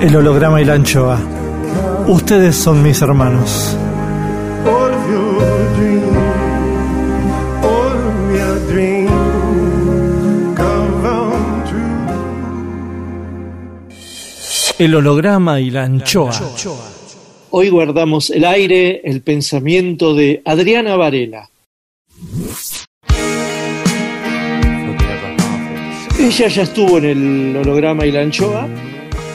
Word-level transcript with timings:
El 0.00 0.16
holograma 0.16 0.62
y 0.62 0.64
la 0.64 0.74
anchoa. 0.74 1.20
Ustedes 2.08 2.56
son 2.56 2.82
mis 2.82 3.02
hermanos. 3.02 3.76
El 14.78 14.94
holograma 14.94 15.60
y 15.60 15.70
la 15.70 15.84
anchoa. 15.84 16.32
Hoy 17.50 17.68
guardamos 17.68 18.30
el 18.30 18.46
aire, 18.46 19.02
el 19.04 19.20
pensamiento 19.20 20.14
de 20.14 20.40
Adriana 20.46 20.96
Varela. 20.96 21.50
Ella 26.18 26.48
ya 26.48 26.62
estuvo 26.62 26.96
en 26.96 27.04
el 27.04 27.56
holograma 27.58 28.06
y 28.06 28.12
la 28.12 28.22
anchoa, 28.22 28.66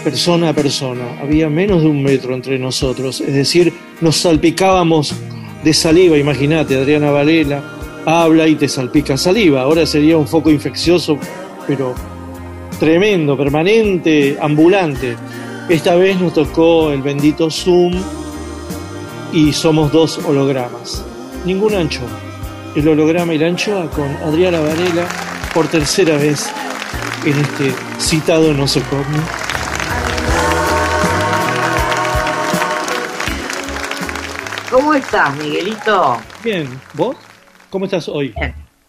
persona 0.05 0.49
a 0.49 0.53
persona. 0.53 1.17
Había 1.19 1.49
menos 1.49 1.81
de 1.81 1.87
un 1.87 2.03
metro 2.03 2.35
entre 2.35 2.59
nosotros, 2.59 3.21
es 3.21 3.33
decir, 3.33 3.73
nos 4.01 4.17
salpicábamos 4.17 5.15
de 5.63 5.73
saliva. 5.73 6.15
Imagínate, 6.15 6.77
Adriana 6.77 7.09
Varela 7.09 7.63
habla 8.05 8.47
y 8.47 8.53
te 8.53 8.67
salpica 8.67 9.17
saliva. 9.17 9.63
Ahora 9.63 9.83
sería 9.88 10.15
un 10.15 10.27
foco 10.27 10.51
infeccioso, 10.51 11.17
pero 11.65 11.95
tremendo, 12.79 13.35
permanente, 13.35 14.38
ambulante. 14.39 15.15
Esta 15.69 15.95
vez 15.95 16.21
nos 16.21 16.35
tocó 16.35 16.91
el 16.91 17.01
bendito 17.01 17.49
Zoom 17.49 17.95
y 19.33 19.53
somos 19.53 19.91
dos 19.91 20.19
hologramas. 20.19 21.03
Ningún 21.47 21.73
anchoa. 21.73 22.19
El 22.75 22.88
holograma 22.88 23.33
y 23.33 23.39
la 23.39 23.47
anchoa 23.47 23.89
con 23.89 24.07
Adriana 24.17 24.59
Varela 24.59 25.07
por 25.51 25.67
tercera 25.67 26.15
vez 26.17 26.45
en 27.25 27.39
este 27.39 27.73
citado 27.97 28.53
No 28.53 28.67
se 28.67 28.81
come. 28.81 29.44
¿Cómo 34.75 34.94
estás, 34.94 35.34
Miguelito? 35.38 36.18
Bien, 36.44 36.81
¿vos? 36.91 37.18
¿Cómo 37.69 37.86
estás 37.86 38.09
hoy? 38.09 38.36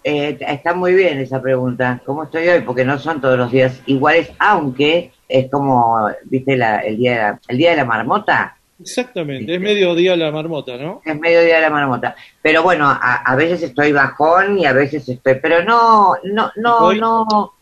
Eh, 0.03 0.37
está 0.41 0.75
muy 0.75 0.95
bien 0.95 1.19
esa 1.21 1.41
pregunta. 1.41 2.03
¿Cómo 2.05 2.25
estoy 2.25 2.49
hoy? 2.49 2.63
Porque 2.63 2.85
no 2.85 2.99
son 2.99 3.21
todos 3.21 3.39
los 3.39 3.53
días 3.53 3.81
iguales, 3.87 4.33
aunque 4.41 5.13
es 5.29 5.49
como, 5.49 6.11
viste, 6.25 6.57
la- 6.57 6.81
el, 6.81 6.97
día 6.97 7.13
de 7.13 7.19
la, 7.19 7.41
el 7.47 7.57
día 7.59 7.71
de 7.71 7.77
la 7.77 7.85
marmota. 7.85 8.57
Exactamente, 8.81 9.55
es 9.55 9.61
mediodía 9.61 10.17
la 10.17 10.33
marmota, 10.33 10.77
¿no? 10.77 11.03
Es 11.05 11.17
mediodía 11.21 11.55
de 11.55 11.63
la 11.63 11.71
marmota. 11.71 12.17
Pero 12.43 12.65
bueno, 12.65 12.89
a, 12.89 13.23
a 13.25 13.37
veces 13.37 13.63
estoy 13.63 13.93
bajón 13.93 14.59
y 14.59 14.67
a 14.67 14.73
veces 14.73 15.09
estoy. 15.09 15.37
Pero 15.37 15.63
no, 15.63 16.15
no, 16.25 16.51
no, 16.57 16.79
Hoy- 16.79 16.99
no. 16.99 17.53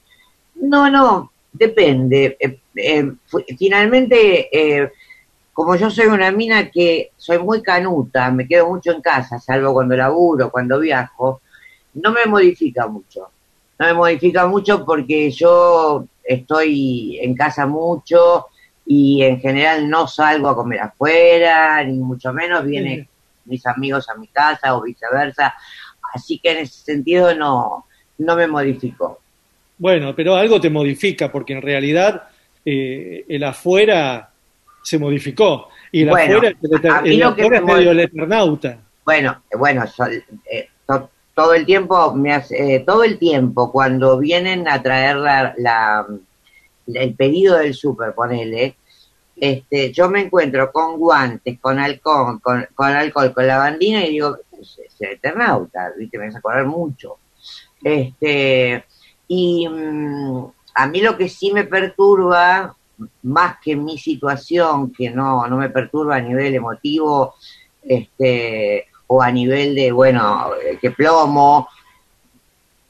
No, 0.62 0.89
no. 0.91 1.31
Depende. 1.53 2.39
Eh, 2.41 2.59
eh, 2.77 3.12
finalmente, 3.59 4.49
eh, 4.51 4.91
como 5.54 5.76
yo 5.76 5.88
soy 5.88 6.06
una 6.06 6.31
mina 6.32 6.69
que 6.70 7.12
soy 7.16 7.38
muy 7.38 7.62
canuta, 7.62 8.31
me 8.31 8.47
quedo 8.47 8.69
mucho 8.69 8.91
en 8.92 9.00
casa, 9.00 9.38
salvo 9.38 9.72
cuando 9.72 9.97
laburo, 9.97 10.50
cuando 10.50 10.78
viajo, 10.81 11.41
no 11.94 12.12
me 12.12 12.26
modifica 12.26 12.87
mucho. 12.88 13.28
No 13.78 13.87
me 13.87 13.94
modifica 13.94 14.47
mucho 14.47 14.84
porque 14.84 15.31
yo 15.31 16.04
estoy 16.22 17.19
en 17.22 17.34
casa 17.34 17.66
mucho 17.66 18.47
y 18.87 19.22
en 19.22 19.41
general 19.41 19.88
no 19.88 20.06
salgo 20.06 20.48
a 20.48 20.56
comer 20.56 20.81
afuera, 20.81 21.82
ni 21.84 21.98
mucho 21.98 22.32
menos 22.32 22.64
vienen 22.64 23.04
Sí. 23.04 23.09
mis 23.47 23.66
amigos 23.66 24.09
a 24.09 24.14
mi 24.16 24.26
casa 24.28 24.76
o 24.76 24.82
viceversa. 24.82 25.54
Así 26.14 26.38
que 26.38 26.53
en 26.53 26.59
ese 26.59 26.82
sentido 26.82 27.34
no, 27.34 27.87
no 28.19 28.37
me 28.37 28.47
modifico. 28.47 29.20
Bueno, 29.78 30.14
pero 30.14 30.34
algo 30.34 30.60
te 30.60 30.70
modifica, 30.70 31.31
porque 31.31 31.53
en 31.53 31.62
realidad 31.62 32.25
eh, 32.64 33.25
el 33.28 33.44
afuera 33.44 34.31
se 34.84 34.99
modificó. 34.99 35.69
Y 35.91 36.03
el 36.03 36.11
Bueno, 36.11 36.41
el 37.05 37.19
lo 37.19 37.34
que 37.34 37.43
es 37.43 37.62
medio 37.62 37.91
el 37.91 38.00
eternauta. 38.00 38.78
Bueno, 39.05 39.43
bueno, 39.59 39.87
so- 39.87 40.06
eh, 40.06 40.69
to- 40.87 41.11
todo 41.34 41.55
el 41.55 41.67
tiempo 41.67 42.15
me 42.15 42.33
hace, 42.33 42.77
eh, 42.77 42.81
todo 42.87 43.03
el 43.05 43.19
tiempo 43.19 43.73
cuando 43.73 44.19
vienen 44.19 44.69
a 44.69 44.81
traer 44.83 45.17
la, 45.17 45.55
la- 45.59 46.06
el 46.87 47.15
pedido 47.15 47.59
del 47.59 47.75
súper, 47.75 48.15
ponele, 48.15 48.77
este, 49.37 49.93
yo 49.93 50.09
me 50.09 50.21
encuentro 50.21 50.71
con 50.71 50.97
guantes, 50.99 51.59
con 51.61 51.78
alcohol, 51.78 52.41
con, 52.41 52.67
con 52.75 52.89
alcohol, 52.91 53.33
con 53.34 53.47
lavandina 53.47 54.05
y 54.06 54.11
digo, 54.12 54.37
es, 54.61 54.78
es 54.78 55.00
el 55.00 55.11
Eternauta, 55.12 55.91
¿viste? 55.99 56.19
me 56.19 56.27
vas 56.27 56.37
a 56.37 56.41
correr 56.41 56.67
mucho. 56.67 57.17
Este, 57.83 58.84
y 59.28 59.69
mm, 59.69 60.44
a 60.77 60.87
mí 60.87 61.00
lo 61.00 61.17
que 61.17 61.28
sí 61.28 61.53
me 61.53 61.65
perturba, 61.65 62.77
más 63.22 63.56
que 63.62 63.77
mi 63.77 63.99
situación, 63.99 64.93
que 64.93 65.10
no, 65.10 65.47
no 65.47 65.56
me 65.56 65.71
perturba 65.71 66.16
a 66.16 66.21
nivel 66.21 66.55
emotivo, 66.55 67.34
este, 67.82 68.87
o 69.06 69.22
a 69.22 69.31
nivel 69.31 69.75
de, 69.75 69.93
bueno, 69.93 70.50
eh, 70.62 70.78
que 70.81 70.91
plomo, 70.91 71.69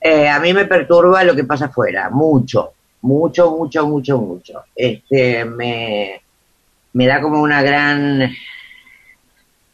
eh, 0.01 0.29
a 0.29 0.39
mí 0.39 0.53
me 0.53 0.67
perturba 0.67 1.25
lo 1.25 1.35
que 1.35 1.45
pasa 1.45 1.67
afuera, 1.67 2.11
mucho, 2.11 2.73
mucho, 3.03 3.51
mucho, 3.51 3.87
mucho, 3.87 4.19
mucho. 4.19 4.65
Este, 4.75 5.45
me, 5.45 6.23
me 6.93 7.07
da 7.07 7.21
como 7.21 7.43
una 7.43 7.63
gran, 7.63 8.31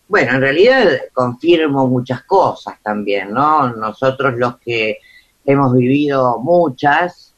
bueno, 0.09 0.33
en 0.33 0.41
realidad 0.41 0.89
confirmo 1.13 1.87
muchas 1.87 2.23
cosas 2.23 2.77
también, 2.83 3.33
¿no? 3.33 3.73
Nosotros 3.75 4.35
los 4.37 4.59
que 4.59 4.99
hemos 5.45 5.75
vivido 5.77 6.39
muchas, 6.39 7.35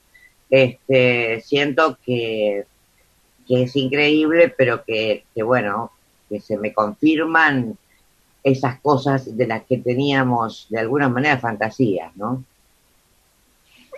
este, 0.51 1.41
siento 1.41 1.99
que, 2.05 2.67
que 3.47 3.65
es 3.65 3.77
increíble, 3.77 4.49
pero 4.57 4.85
que, 4.85 5.25
que 5.35 5.43
bueno, 5.43 5.91
que 6.29 6.41
se 6.41 6.57
me 6.59 6.73
confirman 6.73 7.77
esas 8.45 8.81
cosas 8.81 9.37
de 9.37 9.47
las 9.47 9.63
que 9.65 9.79
teníamos 9.79 10.67
de 10.71 10.81
alguna 10.81 11.09
manera 11.09 11.39
fantasías, 11.39 12.15
¿no? 12.17 12.43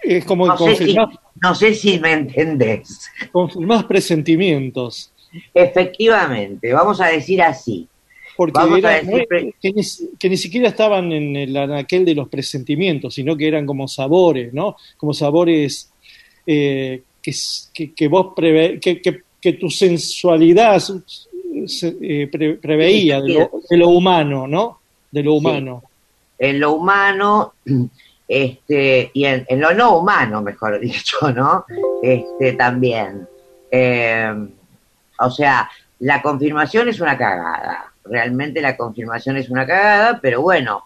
Es 0.02 0.25
como 0.26 0.46
No 0.46 0.58
sé, 0.58 0.76
si, 0.76 0.96
no 1.43 1.55
sé 1.55 1.75
si 1.75 1.99
me 1.99 2.12
entendés. 2.12 3.08
confirmás 3.32 3.85
presentimientos. 3.85 5.11
Efectivamente, 5.55 6.73
vamos 6.73 7.00
a 7.00 7.06
decir 7.06 7.41
así. 7.43 7.88
Porque 8.37 8.52
Vamos 8.58 8.79
era- 8.79 8.91
a 8.91 8.93
decir 8.96 9.12
no 9.31 9.52
que, 9.61 9.73
ni, 9.73 9.82
que 10.19 10.29
ni 10.29 10.37
siquiera 10.37 10.69
estaban 10.69 11.12
en 11.12 11.37
el 11.37 11.56
anaquel 11.56 12.05
de 12.05 12.17
los 12.17 12.29
presentimientos, 12.29 13.14
sino 13.14 13.37
que 13.37 13.46
eran 13.46 13.64
como 13.64 13.87
sabores, 13.88 14.52
¿no? 14.52 14.76
Como 14.96 15.14
sabores 15.14 15.91
eh, 16.46 17.02
que, 17.23 17.31
s- 17.31 17.69
que, 17.73 17.93
que 17.94 18.08
vos 18.08 18.32
preve, 18.35 18.81
que, 18.81 19.00
que, 19.44 19.52
tu 19.55 19.69
sensualidad 19.70 20.79
se- 20.81 21.96
eh, 22.00 22.29
pre- 22.32 22.55
preveía 22.55 23.20
de 23.20 23.29
lo, 23.35 23.50
de 23.70 23.76
lo 23.76 23.88
humano, 23.91 24.46
¿no? 24.46 24.81
De 25.11 25.23
lo 25.23 25.35
humano. 25.35 25.82
en 26.38 26.58
lo 26.61 26.73
humano 26.73 27.55
este 28.29 29.11
y 29.14 29.25
en, 29.25 29.44
en 29.49 29.61
lo 29.61 29.73
no 29.75 29.99
humano 29.99 30.43
mejor 30.43 30.81
dicho 30.88 31.31
no 31.32 31.64
este 32.00 32.52
también. 32.55 33.29
Eh, 33.70 34.32
o 35.20 35.31
sea 35.31 35.70
la 36.00 36.20
confirmación 36.23 36.88
es 36.88 37.00
una 37.00 37.17
cagada. 37.17 37.93
Realmente 38.05 38.61
la 38.61 38.76
confirmación 38.76 39.37
es 39.37 39.49
una 39.50 39.67
cagada 39.67 40.19
pero 40.20 40.43
bueno 40.43 40.82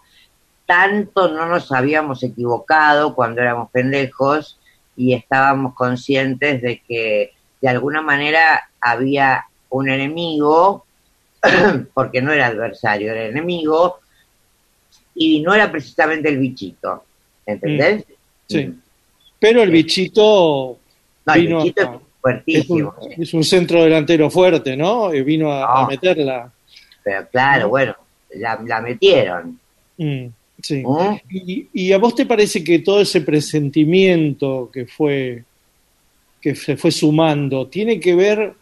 tanto 0.65 1.29
no 1.29 1.47
nos 1.47 1.71
habíamos 1.71 2.21
equivocado 2.23 3.15
cuando 3.15 3.41
éramos 3.41 3.71
pendejos 3.71 4.59
y 4.95 5.13
estábamos 5.13 5.73
conscientes 5.73 6.61
de 6.61 6.79
que 6.87 7.31
de 7.61 7.67
alguna 7.69 8.01
manera 8.01 8.69
había 8.81 9.45
un 9.69 9.89
enemigo 9.89 10.85
porque 11.93 12.21
no 12.21 12.31
era 12.33 12.47
adversario 12.47 13.11
era 13.11 13.25
enemigo 13.25 13.99
y 15.15 15.41
no 15.41 15.53
era 15.53 15.71
precisamente 15.71 16.29
el 16.29 16.37
bichito, 16.37 17.03
¿entendés? 17.45 18.05
Sí. 18.47 18.65
Mm. 18.67 18.81
Pero 19.39 19.61
el 19.63 19.71
bichito 19.71 20.77
No, 21.25 21.33
el 21.33 21.41
vino 21.41 21.61
bichito 21.63 21.81
a- 21.81 21.85
es 21.85 21.89
un, 21.89 22.01
fuertísimo, 22.21 22.93
sí. 23.01 23.21
es 23.21 23.33
un 23.33 23.43
centro 23.43 23.83
delantero 23.83 24.29
fuerte, 24.29 24.75
¿no? 24.75 25.13
Y 25.13 25.21
vino 25.23 25.51
a, 25.51 25.83
a 25.83 25.87
meterla. 25.87 26.51
pero 27.03 27.27
claro, 27.29 27.69
bueno, 27.69 27.95
la, 28.35 28.59
la 28.65 28.81
metieron. 28.81 29.59
Mm, 29.97 30.25
sí. 30.61 30.83
¿Mm? 30.85 31.15
Y, 31.29 31.67
y 31.73 31.91
a 31.93 31.97
vos 31.97 32.15
te 32.15 32.25
parece 32.25 32.63
que 32.63 32.79
todo 32.79 33.01
ese 33.01 33.21
presentimiento 33.21 34.69
que 34.71 34.85
fue 34.85 35.43
que 36.41 36.55
se 36.55 36.77
fue 36.77 36.91
sumando 36.91 37.67
tiene 37.67 37.99
que 37.99 38.15
ver 38.15 38.53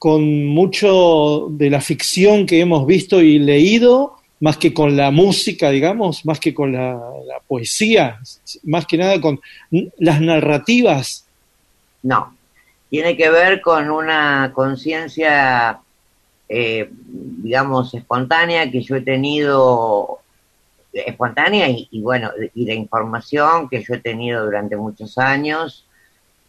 con 0.00 0.46
mucho 0.46 1.48
de 1.50 1.68
la 1.68 1.82
ficción 1.82 2.46
que 2.46 2.60
hemos 2.60 2.86
visto 2.86 3.20
y 3.20 3.38
leído, 3.38 4.16
más 4.40 4.56
que 4.56 4.72
con 4.72 4.96
la 4.96 5.10
música, 5.10 5.68
digamos, 5.68 6.24
más 6.24 6.40
que 6.40 6.54
con 6.54 6.72
la, 6.72 6.98
poesía, 7.46 8.18
más 8.64 8.86
que 8.86 8.96
nada 8.96 9.20
con 9.20 9.40
las 9.98 10.22
narrativas. 10.22 11.26
No, 12.02 12.34
tiene 12.88 13.14
que 13.14 13.28
ver 13.28 13.60
con 13.60 13.90
una 13.90 14.52
conciencia, 14.54 15.80
eh, 16.48 16.88
digamos, 16.90 17.92
espontánea 17.92 18.70
que 18.70 18.80
yo 18.80 18.96
he 18.96 19.02
tenido, 19.02 20.20
espontánea 20.94 21.68
y, 21.68 21.88
y 21.90 22.00
bueno, 22.00 22.30
y 22.54 22.64
de 22.64 22.74
información 22.74 23.68
que 23.68 23.84
yo 23.86 23.96
he 23.96 23.98
tenido 23.98 24.46
durante 24.46 24.76
muchos 24.76 25.18
años 25.18 25.84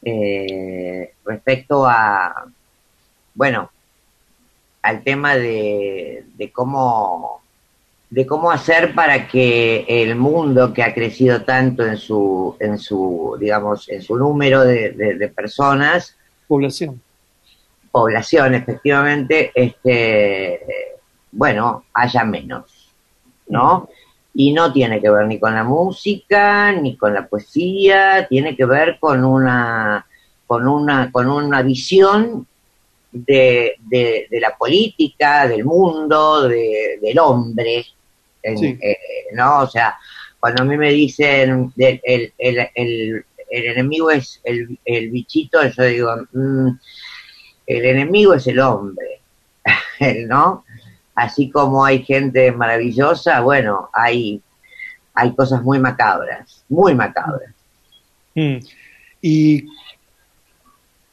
eh, 0.04 1.14
respecto 1.26 1.86
a, 1.88 2.46
bueno, 3.36 3.70
al 4.82 5.04
tema 5.04 5.36
de, 5.36 6.26
de 6.36 6.52
cómo 6.52 7.40
de 8.10 8.26
cómo 8.26 8.52
hacer 8.52 8.94
para 8.94 9.26
que 9.30 9.86
el 9.88 10.16
mundo 10.16 10.74
que 10.74 10.84
ha 10.84 10.94
crecido 10.94 11.44
tanto 11.44 11.86
en 11.86 11.96
su 11.98 12.58
en 12.60 12.78
su 12.78 13.38
digamos 13.40 13.88
en 13.88 14.02
su 14.02 14.18
número 14.18 14.62
de, 14.66 14.92
de- 14.92 15.16
de 15.16 15.28
personas 15.30 16.18
Población. 16.48 17.02
población 17.90 18.54
efectivamente 18.56 19.52
este 19.56 20.60
bueno 21.32 21.86
haya 21.94 22.26
menos 22.26 22.92
no 23.48 23.88
y 24.34 24.54
no 24.54 24.72
tiene 24.72 25.02
que 25.02 25.10
ver 25.10 25.28
ni 25.28 25.40
con 25.40 25.54
la 25.54 25.64
música 25.64 26.72
ni 26.72 26.96
con 26.96 27.14
la 27.14 27.28
poesía 27.28 28.28
tiene 28.30 28.56
que 28.56 28.66
ver 28.66 28.98
con 29.00 29.24
una 29.26 30.06
con 30.48 30.68
una 30.68 31.12
con 31.12 31.28
una 31.30 31.62
visión 31.62 32.48
de, 33.12 33.76
de, 33.80 34.28
de 34.30 34.40
la 34.40 34.56
política 34.58 35.48
del 35.48 35.66
mundo 35.66 36.48
de- 36.48 36.98
del 37.02 37.20
hombre. 37.20 37.86
En- 38.44 38.58
Sí. 38.58 38.78
eh, 38.82 38.98
no 39.34 39.60
o 39.60 39.68
sea 39.68 39.96
cuando 40.40 40.64
a 40.64 40.66
mí 40.66 40.76
me 40.78 40.92
dicen 40.92 41.72
el, 41.78 42.02
el, 42.04 42.34
el, 42.74 43.26
el 43.50 43.66
enemigo 43.66 44.10
es 44.12 44.40
el, 44.44 44.80
el 44.86 45.10
bichito 45.12 45.62
yo 45.68 45.84
digo 45.84 46.16
mm, 46.34 46.70
el 47.68 47.86
enemigo 47.86 48.34
es 48.34 48.48
el 48.48 48.60
hombre 48.60 49.20
no 50.28 50.64
así 51.16 51.50
como 51.50 51.84
hay 51.86 52.04
gente 52.04 52.52
maravillosa 52.52 53.42
bueno 53.42 53.90
hay 53.94 54.42
hay 55.14 55.36
cosas 55.36 55.62
muy 55.64 55.80
macabras 55.80 56.64
muy 56.70 56.96
macabras 56.96 57.52
Mm. 58.36 58.58
Y 59.22 59.68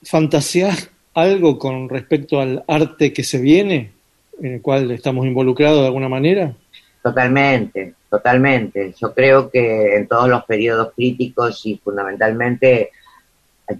fantaseás 0.03 0.91
algo 1.15 1.59
con 1.59 1.89
respecto 1.89 2.41
al 2.41 2.65
arte 2.69 3.12
que 3.12 3.25
se 3.25 3.39
viene, 3.39 3.93
en 4.41 4.55
el 4.55 4.62
cual 4.62 4.91
estamos 4.91 5.27
involucrados 5.27 5.81
de 5.81 5.87
alguna 5.87 6.09
manera. 6.09 6.55
Totalmente, 7.03 7.95
totalmente. 8.09 8.95
Yo 9.00 9.12
creo 9.15 9.50
que 9.50 9.97
en 9.97 10.06
todos 10.06 10.29
los 10.29 10.45
periodos 10.45 10.93
críticos 10.95 11.65
y 11.67 11.77
fundamentalmente 11.79 12.91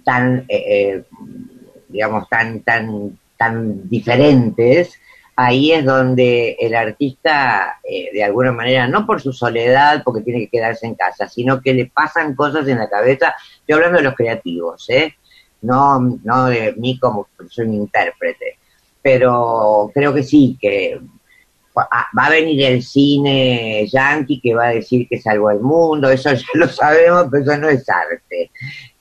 tan, 0.05 0.45
eh, 0.49 0.65
eh, 0.67 1.03
digamos, 1.89 2.29
tan, 2.29 2.61
tan, 2.61 3.19
tan 3.37 3.89
diferentes, 3.89 5.01
ahí 5.41 5.71
es 5.71 5.85
donde 5.85 6.57
el 6.59 6.75
artista, 6.75 7.79
eh, 7.89 8.11
de 8.13 8.25
alguna 8.25 8.51
manera, 8.51 8.89
no 8.89 9.07
por 9.07 9.21
su 9.21 9.33
soledad, 9.33 10.03
porque 10.05 10.23
tiene 10.23 10.41
que 10.41 10.49
quedarse 10.49 10.87
en 10.87 10.97
casa, 10.97 11.29
sino 11.29 11.61
que 11.61 11.75
le 11.75 11.87
pasan 11.87 12.35
cosas 12.35 12.67
en 12.67 12.79
la 12.79 12.89
cabeza. 12.89 13.35
Estoy 13.61 13.77
hablando 13.77 13.99
de 13.99 14.05
los 14.05 14.15
creativos, 14.15 14.91
¿eh? 14.91 15.15
No, 15.63 16.19
no 16.25 16.47
de 16.47 16.75
mí 16.77 16.99
como 16.99 17.29
soy 17.49 17.67
un 17.67 17.75
intérprete. 17.75 18.59
Pero 19.01 19.93
creo 19.95 20.13
que 20.13 20.25
sí, 20.25 20.59
que 20.61 21.01
Ah, 21.91 22.07
va 22.19 22.27
a 22.27 22.31
venir 22.31 22.63
el 22.65 22.83
cine 22.83 23.87
yankee 23.87 24.41
que 24.41 24.55
va 24.55 24.69
a 24.69 24.75
decir 24.75 25.07
que 25.09 25.21
salvó 25.21 25.49
al 25.49 25.61
mundo, 25.61 26.11
eso 26.11 26.33
ya 26.33 26.43
lo 26.55 26.69
sabemos, 26.69 27.29
pero 27.31 27.43
eso 27.45 27.59
no 27.59 27.69
es 27.69 27.89
arte. 27.89 28.51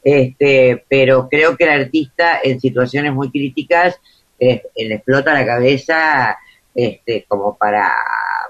Este, 0.03 0.85
pero 0.87 1.27
creo 1.27 1.57
que 1.57 1.63
el 1.63 1.81
artista 1.81 2.39
en 2.43 2.59
situaciones 2.59 3.13
muy 3.13 3.31
críticas 3.31 3.99
eh, 4.39 4.63
le 4.75 4.95
explota 4.95 5.33
la 5.33 5.45
cabeza 5.45 6.37
este, 6.73 7.25
como 7.27 7.57
para, 7.57 7.91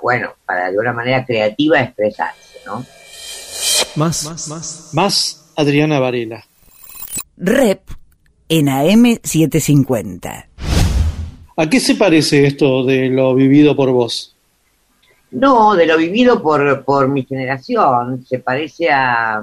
bueno, 0.01 0.36
para 0.45 0.72
de 0.72 0.78
una 0.78 0.94
manera 0.94 1.25
creativa 1.25 1.81
expresarse, 1.81 2.60
¿no? 2.66 2.86
Más, 3.95 4.25
más, 4.25 4.48
más. 4.48 4.89
Más 4.94 5.54
Adriana 5.56 6.00
Varela. 6.00 6.44
Rep 7.38 7.81
en 8.50 8.68
AM750. 8.68 10.45
¿A 11.56 11.69
qué 11.69 11.80
se 11.80 11.95
parece 11.95 12.45
esto 12.45 12.83
de 12.83 13.09
lo 13.09 13.33
vivido 13.33 13.76
por 13.76 13.92
vos? 13.92 14.35
No, 15.31 15.76
de 15.76 15.85
lo 15.85 15.97
vivido 15.97 16.42
por, 16.42 16.83
por 16.85 17.09
mi 17.09 17.26
generación, 17.26 18.26
se 18.26 18.40
parece 18.40 18.90
a. 18.92 19.42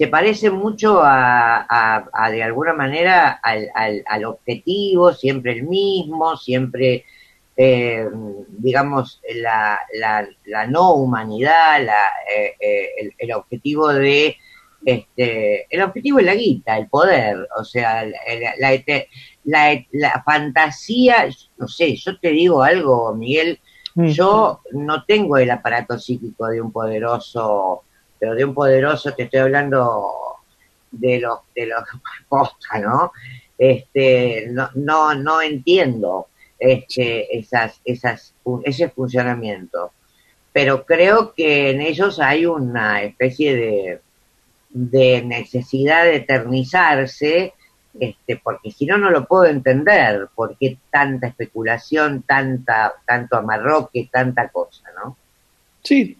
Se 0.00 0.06
parece 0.08 0.48
mucho 0.50 1.02
a, 1.02 1.58
a- 1.68 2.08
a, 2.10 2.30
de 2.30 2.42
alguna 2.42 2.72
manera 2.72 3.32
al, 3.42 3.68
al- 3.74 4.02
al 4.06 4.24
objetivo, 4.24 5.12
siempre 5.12 5.52
el 5.52 5.64
mismo, 5.64 6.38
siempre, 6.38 7.04
eh, 7.54 8.08
digamos, 8.48 9.20
la, 9.34 9.78
la, 9.92 10.26
la 10.46 10.66
no 10.66 10.94
humanidad, 10.94 11.84
la, 11.84 12.02
eh, 12.34 12.54
eh, 12.58 12.88
el, 12.98 13.12
el 13.18 13.32
objetivo 13.34 13.88
de. 13.92 14.38
Este, 14.86 15.66
el 15.68 15.82
objetivo 15.82 16.18
es 16.20 16.24
la 16.24 16.34
guita, 16.34 16.78
el 16.78 16.88
poder, 16.88 17.46
o 17.58 17.62
sea, 17.64 18.02
la, 18.06 18.70
la- 19.44 19.84
la 19.92 20.22
fantasía, 20.24 21.28
no 21.58 21.68
sé, 21.68 21.94
yo 21.96 22.18
te 22.18 22.30
digo 22.30 22.62
algo, 22.62 23.14
Miguel, 23.14 23.60
Mm. 23.96 24.06
yo 24.06 24.60
no 24.72 25.04
tengo 25.04 25.36
el 25.36 25.50
aparato 25.50 25.98
psíquico 25.98 26.46
de 26.46 26.60
un 26.62 26.70
poderoso, 26.72 27.82
pero 28.20 28.34
de 28.34 28.44
un 28.44 28.54
poderoso 28.54 29.14
te 29.14 29.24
estoy 29.24 29.40
hablando 29.40 30.12
de 30.90 31.18
los 31.18 31.40
de 31.54 31.66
los 31.66 31.82
posta, 32.28 32.78
¿no? 32.78 33.12
Este, 33.58 34.48
no 34.50 34.70
no 34.74 35.14
no 35.14 35.42
entiendo 35.42 36.28
este 36.58 37.36
esas 37.36 37.80
esas 37.84 38.34
ese 38.64 38.90
funcionamiento. 38.90 39.92
Pero 40.52 40.84
creo 40.84 41.32
que 41.32 41.70
en 41.70 41.80
ellos 41.80 42.20
hay 42.20 42.44
una 42.46 43.02
especie 43.02 43.56
de 43.56 44.00
de 44.68 45.22
necesidad 45.22 46.04
de 46.04 46.16
eternizarse 46.16 47.54
este, 47.98 48.36
porque 48.36 48.70
si 48.70 48.86
no, 48.86 48.98
no 48.98 49.10
lo 49.10 49.26
puedo 49.26 49.46
entender, 49.46 50.28
por 50.34 50.56
qué 50.56 50.78
tanta 50.90 51.26
especulación, 51.26 52.22
tanta, 52.22 52.94
tanto 53.04 53.36
amarroque, 53.36 54.08
tanta 54.12 54.48
cosa, 54.48 54.84
¿no? 54.94 55.16
Sí, 55.82 56.16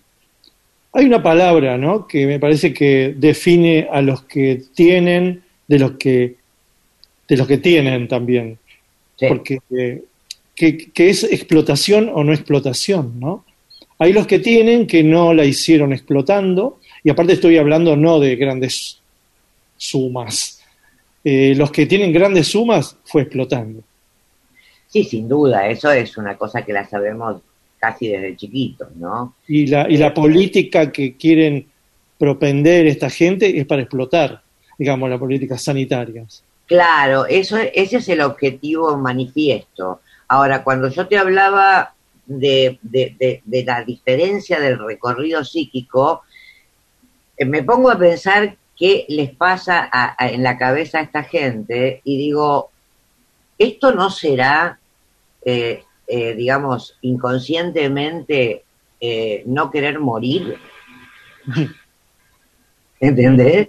hay 0.92 1.04
una 1.04 1.22
palabra, 1.22 1.78
¿no? 1.78 2.06
Que 2.06 2.26
me 2.26 2.38
parece 2.38 2.72
que 2.72 3.14
define 3.16 3.88
a 3.90 4.02
los 4.02 4.24
que 4.24 4.62
tienen 4.74 5.42
de 5.66 5.78
los 5.78 5.92
que 5.92 6.36
de 7.28 7.36
los 7.36 7.46
que 7.46 7.58
tienen 7.58 8.08
también, 8.08 8.58
Sí, 9.16 9.26
porque 9.28 9.58
eh, 9.70 10.02
que, 10.54 10.90
que 10.90 11.10
es 11.10 11.22
explotación 11.22 12.10
o 12.12 12.24
no 12.24 12.32
explotación, 12.32 13.20
¿no? 13.20 13.44
Hay 13.98 14.12
los 14.12 14.26
que 14.26 14.40
tienen 14.40 14.86
que 14.86 15.04
no 15.04 15.32
la 15.32 15.44
hicieron 15.44 15.92
explotando 15.92 16.80
y 17.04 17.10
aparte 17.10 17.34
estoy 17.34 17.58
hablando 17.58 17.96
no 17.96 18.18
de 18.18 18.34
grandes 18.34 19.00
sumas, 19.76 20.60
eh, 21.22 21.54
los 21.54 21.70
que 21.70 21.86
tienen 21.86 22.12
grandes 22.12 22.48
sumas 22.48 22.96
fue 23.04 23.22
explotando. 23.22 23.82
Sí, 24.88 25.04
sin 25.04 25.28
duda, 25.28 25.68
eso 25.68 25.90
es 25.92 26.16
una 26.16 26.36
cosa 26.36 26.62
que 26.62 26.72
la 26.72 26.88
sabemos 26.88 27.42
casi 27.80 28.08
desde 28.08 28.36
chiquitos, 28.36 28.94
¿no? 28.96 29.34
Y 29.48 29.66
la, 29.66 29.88
y 29.90 29.96
la 29.96 30.12
política 30.12 30.92
que 30.92 31.16
quieren 31.16 31.66
propender 32.18 32.86
esta 32.86 33.08
gente 33.08 33.58
es 33.58 33.66
para 33.66 33.82
explotar, 33.82 34.42
digamos, 34.78 35.08
las 35.08 35.18
políticas 35.18 35.62
sanitarias. 35.62 36.44
Claro, 36.66 37.26
eso, 37.26 37.56
ese 37.56 37.96
es 37.96 38.08
el 38.10 38.20
objetivo 38.20 38.96
manifiesto. 38.98 40.02
Ahora, 40.28 40.62
cuando 40.62 40.88
yo 40.88 41.08
te 41.08 41.16
hablaba 41.18 41.94
de, 42.26 42.78
de, 42.82 43.16
de, 43.18 43.42
de 43.44 43.64
la 43.64 43.82
diferencia 43.82 44.60
del 44.60 44.78
recorrido 44.78 45.42
psíquico, 45.44 46.22
eh, 47.36 47.44
me 47.44 47.62
pongo 47.64 47.90
a 47.90 47.98
pensar 47.98 48.56
qué 48.78 49.04
les 49.08 49.30
pasa 49.30 49.88
a- 49.90 50.14
a- 50.22 50.28
en 50.28 50.42
la 50.42 50.56
cabeza 50.56 50.98
a 50.98 51.02
esta 51.02 51.22
gente 51.24 52.02
y 52.04 52.16
digo, 52.18 52.70
esto 53.58 53.92
no 53.92 54.10
será, 54.10 54.78
eh, 55.44 55.82
eh, 56.12 56.34
digamos, 56.34 56.98
inconscientemente 57.02 58.64
eh, 59.00 59.44
no 59.46 59.70
querer 59.70 60.00
morir. 60.00 60.58
¿Entendés? 63.00 63.68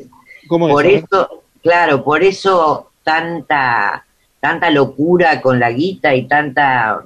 Por 0.50 0.88
eso, 0.88 1.43
claro, 1.62 2.03
por 2.03 2.24
eso 2.24 2.93
tanta, 3.03 4.07
tanta 4.39 4.71
locura 4.71 5.39
con 5.39 5.60
la 5.60 5.69
guita 5.71 6.15
y 6.15 6.27
tanta, 6.27 7.05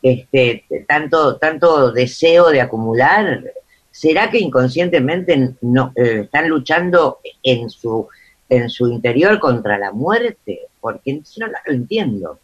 este, 0.00 0.64
tanto, 0.86 1.36
tanto 1.36 1.90
deseo 1.90 2.50
de 2.50 2.60
acumular. 2.60 3.42
¿Será 3.90 4.30
que 4.30 4.38
inconscientemente 4.38 5.56
no 5.62 5.92
eh, 5.96 6.20
están 6.22 6.48
luchando 6.48 7.18
en 7.42 7.68
su, 7.68 8.06
en 8.48 8.70
su 8.70 8.86
interior 8.86 9.40
contra 9.40 9.76
la 9.76 9.90
muerte? 9.90 10.68
Porque 10.80 11.20
si 11.24 11.40
no, 11.40 11.48
no 11.48 11.58
lo 11.66 11.72
entiendo. 11.72 12.38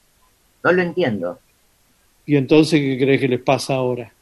No 0.65 0.73
lo 0.73 0.83
entiendo. 0.83 1.39
¿Y 2.27 2.37
entonces 2.37 2.81
qué 2.81 2.99
crees 2.99 3.21
que 3.21 3.29
les 3.29 3.41
pasa 3.41 3.75
ahora? 3.75 4.13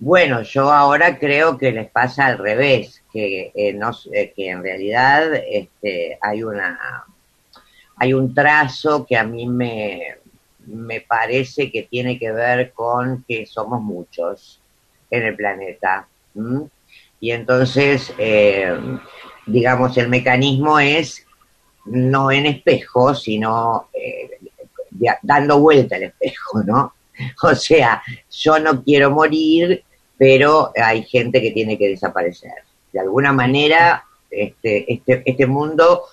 Bueno, 0.00 0.42
yo 0.42 0.72
ahora 0.72 1.18
creo 1.18 1.58
que 1.58 1.72
les 1.72 1.90
pasa 1.90 2.26
al 2.26 2.38
revés, 2.38 3.02
que 3.12 3.52
eh, 3.54 3.72
no, 3.72 3.90
eh, 4.12 4.32
que 4.34 4.50
en 4.50 4.62
realidad 4.62 5.34
este, 5.34 6.18
hay 6.20 6.42
una 6.42 7.04
hay 7.96 8.14
un 8.14 8.32
trazo 8.32 9.04
que 9.04 9.16
a 9.16 9.24
mí 9.24 9.46
me, 9.48 10.18
me 10.66 11.00
parece 11.00 11.70
que 11.70 11.82
tiene 11.82 12.18
que 12.18 12.30
ver 12.30 12.72
con 12.72 13.24
que 13.26 13.44
somos 13.44 13.82
muchos 13.82 14.60
en 15.10 15.24
el 15.24 15.34
planeta. 15.34 16.06
Y 17.20 17.30
entonces, 17.32 18.12
eh, 18.18 18.78
digamos, 19.46 19.96
el 19.96 20.08
mecanismo 20.08 20.78
es 20.78 21.26
no 21.86 22.30
en 22.30 22.46
espejo, 22.46 23.14
sino 23.14 23.88
eh, 23.92 24.37
dando 25.22 25.58
vuelta 25.60 25.96
al 25.96 26.04
espejo, 26.04 26.62
¿no? 26.64 26.94
O 27.42 27.54
sea, 27.54 28.00
yo 28.30 28.60
no 28.60 28.84
quiero 28.84 29.10
morir, 29.10 29.82
pero 30.16 30.72
hay 30.76 31.02
gente 31.02 31.42
que 31.42 31.50
tiene 31.50 31.76
que 31.76 31.88
desaparecer. 31.88 32.52
De 32.92 33.00
alguna 33.00 33.32
manera, 33.32 34.04
este, 34.30 34.92
este, 34.92 35.22
este 35.24 35.46
mundo 35.46 36.04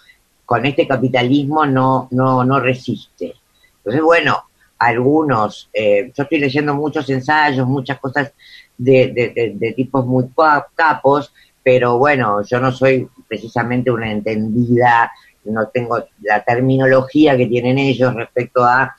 con 0.46 0.66
este 0.66 0.88
capitalismo 0.88 1.66
no, 1.66 2.08
no, 2.12 2.44
no 2.44 2.60
resiste. 2.60 3.36
Entonces, 3.78 4.02
bueno, 4.02 4.46
algunos, 4.78 5.70
eh, 5.74 6.12
yo 6.16 6.24
estoy 6.24 6.40
leyendo 6.40 6.74
muchos 6.74 7.10
ensayos, 7.10 7.68
muchas 7.68 8.00
cosas 8.00 8.34
de, 8.78 9.56
de, 9.58 9.74
tipos 9.74 10.06
muy 10.06 10.26
capos, 10.76 11.34
pero 11.64 11.98
bueno, 11.98 12.44
yo 12.44 12.60
no 12.60 12.72
soy 12.72 13.08
precisamente 13.28 13.90
una 13.90 14.12
entendida, 14.12 15.12
no 15.46 15.68
tengo 15.68 16.04
la 16.22 16.44
terminología 16.44 17.38
que 17.38 17.48
tienen 17.48 17.78
ellos 17.78 18.14
respecto 18.14 18.64
a 18.64 18.96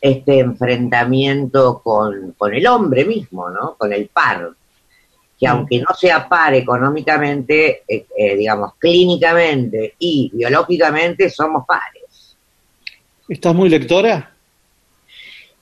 este 0.00 0.38
enfrentamiento 0.38 1.80
con, 1.82 2.32
con 2.38 2.54
el 2.54 2.66
hombre 2.66 3.04
mismo, 3.04 3.50
¿no? 3.50 3.74
Con 3.76 3.92
el 3.92 4.08
par. 4.08 4.50
Que 5.38 5.46
Mm. 5.46 5.50
aunque 5.50 5.78
no 5.80 5.94
sea 5.94 6.28
par 6.28 6.54
económicamente, 6.54 7.82
eh, 7.88 8.06
eh, 8.16 8.36
digamos, 8.36 8.74
clínicamente 8.78 9.94
y 9.98 10.30
biológicamente 10.34 11.30
somos 11.30 11.64
pares. 11.66 12.36
¿Estás 13.28 13.54
muy 13.54 13.68
lectora? 13.68 14.34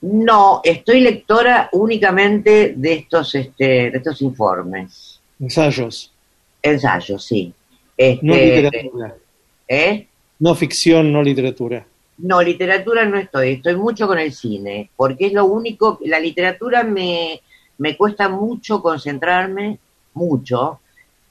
No, 0.01 0.61
estoy 0.63 1.01
lectora 1.01 1.69
únicamente 1.73 2.73
de 2.75 2.93
estos, 2.93 3.35
este, 3.35 3.91
de 3.91 3.97
estos 3.97 4.21
informes. 4.21 5.19
Ensayos, 5.39 6.11
Ensayos, 6.61 7.23
sí. 7.23 7.53
Este, 7.95 8.25
no 8.25 8.33
literatura. 8.33 9.07
¿eh? 9.07 9.28
No 10.39 10.55
ficción, 10.55 11.11
no 11.13 11.21
literatura. 11.21 11.85
No, 12.17 12.41
literatura 12.41 13.05
no 13.05 13.17
estoy, 13.17 13.51
estoy 13.53 13.75
mucho 13.75 14.07
con 14.07 14.19
el 14.19 14.33
cine, 14.33 14.89
porque 14.95 15.27
es 15.27 15.33
lo 15.33 15.45
único, 15.45 15.99
la 16.05 16.19
literatura 16.19 16.83
me, 16.83 17.39
me 17.77 17.95
cuesta 17.95 18.27
mucho 18.27 18.81
concentrarme, 18.81 19.77
mucho, 20.13 20.79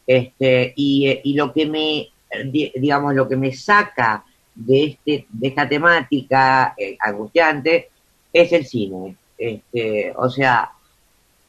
este, 0.07 0.73
y, 0.77 1.09
eh, 1.09 1.21
y 1.25 1.35
lo 1.35 1.53
que 1.53 1.67
me, 1.67 2.09
di- 2.51 2.73
digamos, 2.77 3.15
lo 3.15 3.29
que 3.29 3.37
me 3.37 3.53
saca 3.53 4.25
de 4.55 4.85
este, 4.85 5.27
de 5.29 5.49
esta 5.49 5.69
temática 5.69 6.75
eh, 6.79 6.97
angustiante 7.01 7.91
es 8.33 8.53
el 8.53 8.65
cine. 8.65 9.15
Este, 9.37 10.13
o 10.17 10.29
sea, 10.31 10.71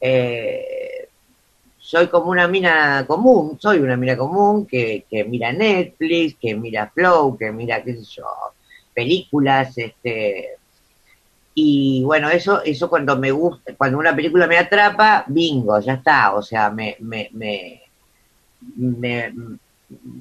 eh, 0.00 0.99
soy 1.90 2.06
como 2.06 2.30
una 2.30 2.46
mina 2.46 3.04
común, 3.04 3.58
soy 3.58 3.78
una 3.80 3.96
mina 3.96 4.16
común 4.16 4.64
que, 4.64 5.06
que 5.10 5.24
mira 5.24 5.52
Netflix, 5.52 6.36
que 6.40 6.54
mira 6.54 6.88
Flow, 6.94 7.36
que 7.36 7.50
mira, 7.50 7.82
qué 7.82 7.96
sé 7.96 8.04
yo, 8.04 8.26
películas, 8.94 9.76
este 9.76 10.50
y 11.52 12.04
bueno, 12.04 12.30
eso, 12.30 12.62
eso 12.62 12.88
cuando 12.88 13.18
me 13.18 13.32
gusta, 13.32 13.74
cuando 13.76 13.98
una 13.98 14.14
película 14.14 14.46
me 14.46 14.56
atrapa, 14.56 15.24
bingo, 15.26 15.80
ya 15.80 15.94
está, 15.94 16.32
o 16.36 16.42
sea, 16.42 16.70
me, 16.70 16.94
me, 17.00 17.28
me, 17.32 17.82
me, 18.76 19.34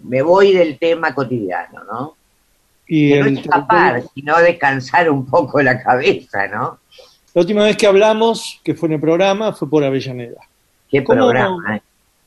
me 0.05 0.21
voy 0.23 0.53
del 0.53 0.79
tema 0.79 1.13
cotidiano, 1.13 1.83
¿no? 1.83 2.15
Y 2.87 3.11
Que 3.11 3.19
no 3.19 3.25
es 3.27 3.39
escapar, 3.41 4.03
sino 4.15 4.39
descansar 4.39 5.07
un 5.11 5.27
poco 5.27 5.61
la 5.61 5.79
cabeza, 5.83 6.47
¿no? 6.47 6.79
La 7.35 7.41
última 7.41 7.63
vez 7.63 7.77
que 7.77 7.85
hablamos, 7.85 8.59
que 8.63 8.73
fue 8.73 8.87
en 8.87 8.93
el 8.93 8.99
programa, 8.99 9.53
fue 9.53 9.69
por 9.69 9.83
Avellaneda. 9.83 10.49
Qué 10.89 11.03
¿Cómo- 11.03 11.17
programa, 11.19 11.75
¿eh? 11.77 11.81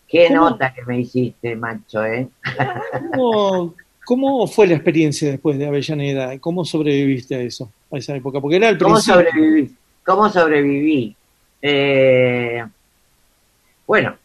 Qué 0.08 0.28
cómo- 0.28 0.50
nota 0.50 0.72
que 0.74 0.82
me 0.84 1.00
hiciste, 1.00 1.56
macho, 1.56 2.04
¿eh? 2.04 2.28
¿Cómo, 3.14 3.74
cómo 4.04 4.46
fue 4.46 4.66
la 4.66 4.74
experiencia 4.74 5.30
después 5.30 5.58
de 5.58 5.66
Avellaneda? 5.66 6.38
¿Cómo 6.38 6.64
sobreviviste 6.64 7.34
a 7.34 7.40
eso, 7.40 7.70
a 7.90 7.96
esa 7.98 8.14
época? 8.14 8.40
Porque 8.40 8.56
era 8.56 8.68
el 8.68 8.78
¿Cómo 8.78 8.94
principio. 8.94 9.14
sobreviví? 9.22 9.74
¿Cómo 10.04 10.28
sobreviví? 10.30 11.16
Eh, 11.62 12.62
bueno, 13.86 14.16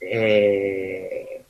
eh, 0.00 1.42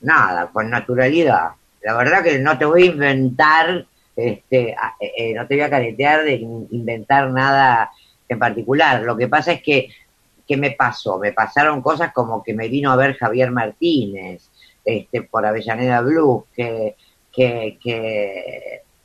nada, 0.00 0.48
con 0.52 0.68
naturalidad. 0.70 1.50
La 1.82 1.94
verdad 1.96 2.22
que 2.22 2.38
no 2.38 2.56
te 2.58 2.64
voy 2.64 2.82
a 2.84 2.86
inventar, 2.86 3.86
este, 4.16 4.70
eh, 4.70 4.76
eh, 5.16 5.34
no 5.34 5.46
te 5.46 5.54
voy 5.54 5.62
a 5.64 5.70
caretear 5.70 6.24
de 6.24 6.34
in- 6.34 6.68
inventar 6.70 7.30
nada 7.30 7.90
en 8.28 8.38
particular. 8.38 9.02
Lo 9.02 9.16
que 9.16 9.28
pasa 9.28 9.52
es 9.52 9.62
que, 9.62 9.88
¿qué 10.52 10.58
me 10.58 10.72
pasó? 10.72 11.18
Me 11.18 11.32
pasaron 11.32 11.80
cosas 11.80 12.12
como 12.12 12.42
que 12.42 12.52
me 12.52 12.68
vino 12.68 12.92
a 12.92 12.96
ver 12.96 13.16
Javier 13.16 13.50
Martínez, 13.50 14.50
este, 14.84 15.22
por 15.22 15.46
Avellaneda 15.46 16.02
Blues, 16.02 16.44
que, 16.54 16.94
que, 17.32 17.78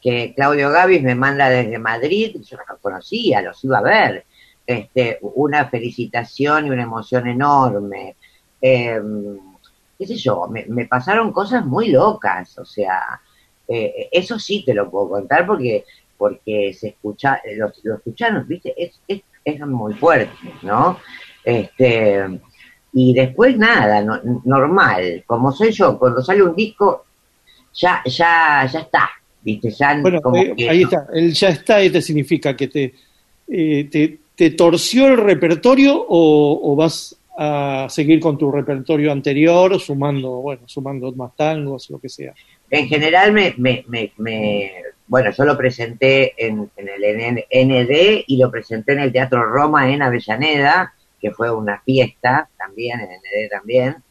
que, 0.01 0.33
Claudio 0.35 0.69
Gavis 0.71 1.01
me 1.01 1.15
manda 1.15 1.49
desde 1.49 1.79
Madrid, 1.79 2.35
yo 2.43 2.57
no 2.57 2.63
los 2.67 2.79
conocía, 2.81 3.41
los 3.41 3.63
iba 3.63 3.77
a 3.77 3.81
ver. 3.81 4.25
Este, 4.65 5.19
una 5.21 5.69
felicitación 5.69 6.67
y 6.67 6.69
una 6.69 6.83
emoción 6.83 7.27
enorme. 7.27 8.17
Eh, 8.61 9.01
qué 9.97 10.05
sé 10.05 10.15
yo, 10.17 10.47
me, 10.49 10.65
me 10.65 10.85
pasaron 10.85 11.31
cosas 11.31 11.65
muy 11.65 11.91
locas, 11.91 12.57
o 12.57 12.65
sea, 12.65 13.21
eh, 13.69 14.09
eso 14.11 14.37
sí 14.37 14.65
te 14.65 14.73
lo 14.73 14.91
puedo 14.91 15.09
contar 15.11 15.47
porque 15.47 15.85
porque 16.17 16.73
se 16.73 16.89
escucha, 16.89 17.39
lo, 17.55 17.71
lo 17.83 17.95
escucharon, 17.95 18.45
viste, 18.47 18.73
es, 18.75 18.99
es, 19.07 19.21
es 19.45 19.59
muy 19.61 19.93
fuerte, 19.93 20.33
¿no? 20.63 20.97
Este, 21.47 22.25
y 22.91 23.13
después 23.13 23.57
nada, 23.57 24.01
no- 24.01 24.19
normal, 24.43 25.23
como 25.25 25.53
soy 25.53 25.71
yo, 25.71 25.97
cuando 25.97 26.21
sale 26.21 26.43
un 26.43 26.53
disco, 26.53 27.05
ya, 27.73 28.01
ya, 28.05 28.69
ya 28.71 28.79
está, 28.81 29.09
viste, 29.41 29.69
ya 29.71 29.97
Bueno, 30.01 30.21
como 30.21 30.35
eh, 30.35 30.53
que 30.57 30.69
ahí 30.69 30.81
no- 30.83 30.89
está. 30.89 31.07
El 31.13 31.31
ya 31.33 31.47
está, 31.49 31.79
este 31.81 32.01
significa 32.01 32.53
que 32.53 32.67
te, 32.67 32.93
eh, 33.47 33.87
te, 33.89 34.19
te 34.35 34.49
torció 34.51 35.07
el 35.07 35.15
repertorio 35.17 35.95
o, 36.09 36.59
o 36.73 36.75
vas 36.75 37.15
a 37.37 37.87
seguir 37.89 38.19
con 38.19 38.37
tu 38.37 38.51
repertorio 38.51 39.09
anterior, 39.13 39.79
sumando, 39.79 40.41
bueno, 40.41 40.63
sumando 40.65 41.09
más 41.13 41.33
tangos, 41.35 41.89
lo 41.89 41.99
que 41.99 42.09
sea. 42.09 42.33
En 42.69 42.87
general 42.89 43.31
me, 43.31 43.53
me, 43.57 43.85
me, 43.87 44.11
me- 44.17 44.71
bueno, 45.07 45.31
yo 45.31 45.45
lo 45.45 45.55
presenté 45.55 46.33
en, 46.45 46.69
en 46.75 46.89
el 46.89 47.45
ND 47.69 48.25
y 48.27 48.35
lo 48.35 48.51
presenté 48.51 48.91
en 48.93 48.99
el 48.99 49.13
Teatro 49.13 49.45
Roma 49.45 49.89
en 49.89 50.01
Avellaneda, 50.01 50.93
que 51.19 51.31
fue 51.31 51.51
una 51.51 51.79
fiesta 51.81 52.49
también, 52.57 52.99
en 52.99 53.09
ND 53.09 53.49
también, 53.49 54.03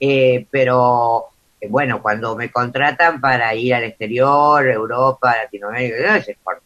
Eh, 0.00 0.46
pero 0.50 1.26
eh, 1.60 1.66
bueno, 1.68 2.00
cuando 2.00 2.36
me 2.36 2.50
contratan 2.50 3.20
para 3.20 3.52
ir 3.54 3.74
al 3.74 3.84
exterior, 3.84 4.66
Europa, 4.66 5.36
Latinoamérica, 5.42 6.18
es 6.18 6.36
por. 6.44 6.62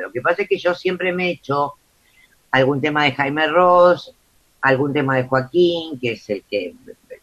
Lo 0.00 0.12
que 0.12 0.20
pasa 0.22 0.42
es 0.42 0.48
que 0.48 0.58
yo 0.58 0.74
siempre 0.74 1.12
me 1.12 1.28
he 1.28 1.30
hecho 1.32 1.74
algún 2.50 2.80
tema 2.80 3.04
de 3.04 3.12
Jaime 3.12 3.46
Ross, 3.48 4.14
algún 4.62 4.92
tema 4.92 5.16
de 5.16 5.24
Joaquín, 5.24 5.98
que 6.00 6.12
es 6.12 6.30
el 6.30 6.42
que 6.50 6.74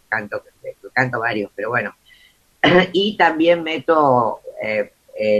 canto, 0.09 0.43
canto 0.93 1.19
varios, 1.19 1.51
pero 1.55 1.69
bueno. 1.69 1.95
y 2.93 3.17
también 3.17 3.63
meto 3.63 4.41
eh, 4.61 4.91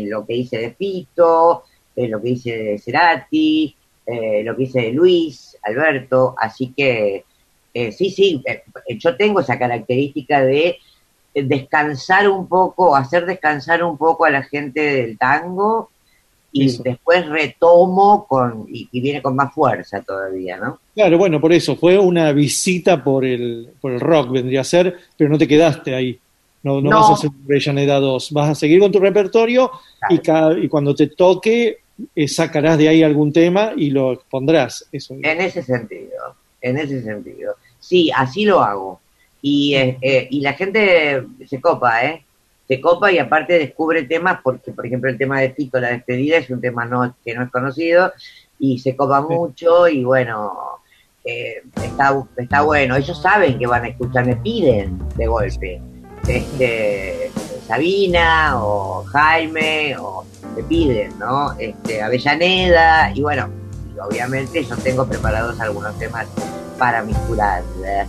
lo 0.03 0.25
que 0.25 0.33
hice 0.35 0.57
de 0.57 0.71
Pito, 0.71 1.63
lo 1.95 2.21
que 2.21 2.29
hice 2.29 2.51
de 2.57 2.79
Cerati, 2.79 3.75
eh, 4.07 4.41
lo 4.43 4.55
que 4.55 4.63
hice 4.63 4.81
de 4.81 4.91
Luis, 4.93 5.57
Alberto, 5.61 6.33
así 6.39 6.73
que 6.75 7.25
eh, 7.73 7.91
sí, 7.91 8.09
sí, 8.09 8.41
eh, 8.45 8.63
yo 8.97 9.15
tengo 9.15 9.41
esa 9.41 9.59
característica 9.59 10.41
de 10.43 10.77
descansar 11.33 12.27
un 12.29 12.47
poco, 12.47 12.95
hacer 12.95 13.25
descansar 13.25 13.83
un 13.83 13.97
poco 13.97 14.25
a 14.25 14.29
la 14.31 14.43
gente 14.43 14.79
del 14.81 15.17
tango 15.17 15.89
y 16.51 16.65
Eso. 16.67 16.81
después 16.83 17.27
retomo 17.27 18.25
con 18.27 18.65
y, 18.71 18.87
y 18.91 19.01
viene 19.01 19.21
con 19.21 19.35
más 19.35 19.53
fuerza 19.53 20.01
todavía, 20.01 20.57
¿no? 20.57 20.79
Claro, 20.95 21.17
bueno, 21.19 21.39
por 21.39 21.53
eso, 21.53 21.75
fue 21.75 21.99
una 21.99 22.31
visita 22.31 23.03
por 23.03 23.23
el, 23.25 23.69
por 23.79 23.91
el 23.91 23.99
rock, 23.99 24.31
vendría 24.31 24.61
a 24.61 24.63
ser, 24.63 24.97
pero 25.15 25.29
no 25.29 25.37
te 25.37 25.47
quedaste 25.47 25.93
ahí. 25.93 26.17
No, 26.63 26.81
no, 26.81 26.89
No. 26.89 26.97
vas 26.97 27.09
a 27.11 27.13
hacer 27.13 27.29
Avellaneda 27.45 27.99
2, 27.99 28.31
vas 28.31 28.49
a 28.49 28.55
seguir 28.55 28.79
con 28.79 28.91
tu 28.91 28.99
repertorio 28.99 29.69
y, 30.09 30.17
ca- 30.19 30.57
y 30.57 30.67
cuando 30.67 30.95
te 30.95 31.07
toque 31.07 31.77
eh, 32.15 32.27
sacarás 32.27 32.77
de 32.77 32.89
ahí 32.89 33.03
algún 33.03 33.31
tema 33.31 33.73
y 33.75 33.89
lo 33.89 34.13
expondrás. 34.13 34.87
Eso. 34.91 35.15
En 35.21 35.41
ese 35.41 35.63
sentido, 35.63 36.35
en 36.61 36.77
ese 36.77 37.01
sentido. 37.01 37.55
Sí, 37.79 38.11
así 38.15 38.45
lo 38.45 38.61
hago. 38.61 38.99
Y, 39.41 39.75
eh, 39.75 39.97
eh, 40.01 40.27
y 40.29 40.41
la 40.41 40.53
gente 40.53 41.23
se 41.45 41.61
copa, 41.61 42.03
¿eh? 42.03 42.23
Se 42.67 42.81
copa 42.81 43.11
y 43.11 43.17
aparte 43.17 43.57
descubre 43.57 44.03
temas, 44.03 44.39
porque 44.43 44.71
por 44.71 44.85
ejemplo 44.85 45.09
el 45.09 45.17
tema 45.17 45.39
de 45.39 45.49
Tito, 45.49 45.79
la 45.79 45.89
despedida, 45.89 46.37
es 46.37 46.49
un 46.49 46.59
tema 46.59 46.85
no, 46.85 47.15
que 47.23 47.33
no 47.33 47.43
es 47.43 47.49
conocido 47.49 48.11
y 48.59 48.79
se 48.79 48.95
copa 48.95 49.21
mucho 49.21 49.87
y 49.87 50.03
bueno, 50.03 50.81
eh, 51.23 51.61
está, 51.81 52.25
está 52.35 52.61
bueno. 52.61 52.95
Ellos 52.95 53.21
saben 53.21 53.57
que 53.57 53.67
van 53.67 53.85
a 53.85 53.89
escuchar, 53.89 54.25
me 54.25 54.35
piden 54.35 54.99
de 55.15 55.27
golpe. 55.27 55.81
Este, 56.27 57.31
Sabina 57.67 58.61
o 58.61 59.03
Jaime 59.03 59.95
o 59.97 60.25
me 60.57 60.63
piden, 60.63 61.17
¿no? 61.19 61.53
Este, 61.59 62.01
Avellaneda 62.01 63.11
y 63.13 63.21
bueno, 63.21 63.47
y 63.95 63.99
obviamente 63.99 64.63
yo 64.63 64.75
tengo 64.77 65.05
preparados 65.05 65.59
algunos 65.59 65.97
temas 65.99 66.25
para 66.79 67.03
mis 67.03 67.15
jurados. 67.17 67.65
¿eh? 67.85 68.05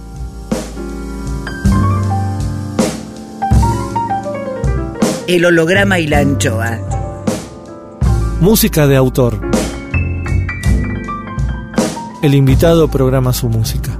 El 5.26 5.44
holograma 5.44 5.98
y 5.98 6.06
la 6.06 6.20
anchoa. 6.20 6.78
Música 8.40 8.86
de 8.86 8.96
autor. 8.96 9.38
El 12.22 12.34
invitado 12.34 12.88
programa 12.88 13.32
su 13.34 13.48
música. 13.48 13.98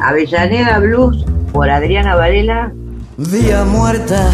Avellaneda 0.00 0.78
Blues 0.78 1.26
por 1.52 1.68
Adriana 1.68 2.16
Varela. 2.16 2.72
Vía 3.18 3.64
muerta, 3.64 4.30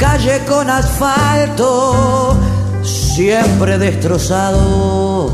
calle 0.00 0.40
con 0.48 0.70
asfalto, 0.70 2.34
siempre 2.82 3.76
destrozado. 3.76 5.30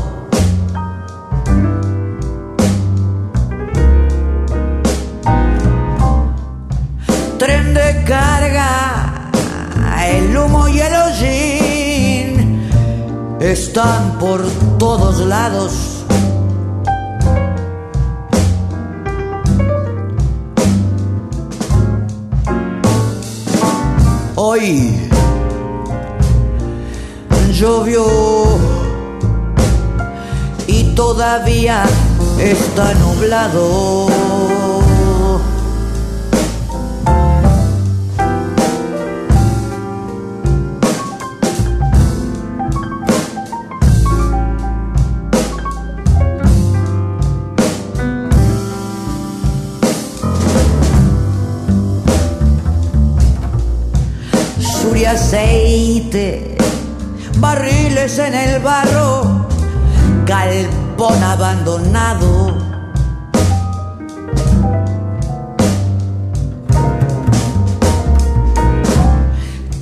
Tren 7.39 7.73
de 7.73 8.03
carga, 8.03 9.31
el 10.05 10.35
humo 10.35 10.67
y 10.67 10.81
el 10.81 10.93
hollín 10.93 12.69
están 13.39 14.19
por 14.19 14.45
todos 14.77 15.19
lados. 15.19 15.96
Hoy 24.49 24.93
llovió 27.51 28.05
y 30.67 30.95
todavía 30.95 31.83
está 32.39 32.93
nublado. 32.93 34.46
Aceite, 55.27 56.55
barriles 57.39 58.17
en 58.17 58.33
el 58.33 58.61
barro, 58.61 59.45
galpón 60.25 61.21
abandonado. 61.21 62.55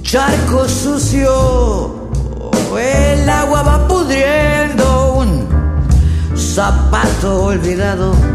Charco 0.02 0.68
sucio, 0.68 2.10
el 2.80 3.30
agua 3.30 3.62
va 3.62 3.88
pudriendo 3.88 5.14
un 5.14 5.48
zapato 6.36 7.46
olvidado. 7.46 8.35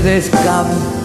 Triste 0.00 0.99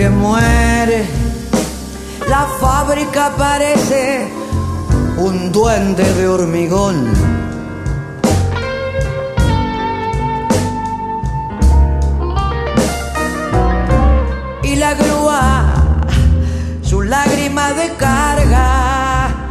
que 0.00 0.08
muere, 0.08 1.04
la 2.26 2.46
fábrica 2.58 3.34
parece 3.36 4.30
un 5.18 5.52
duende 5.52 6.04
de 6.14 6.26
hormigón. 6.26 7.12
Y 14.62 14.76
la 14.76 14.94
grúa, 14.94 15.74
su 16.80 17.02
lágrima 17.02 17.74
de 17.74 17.92
carga, 17.96 19.48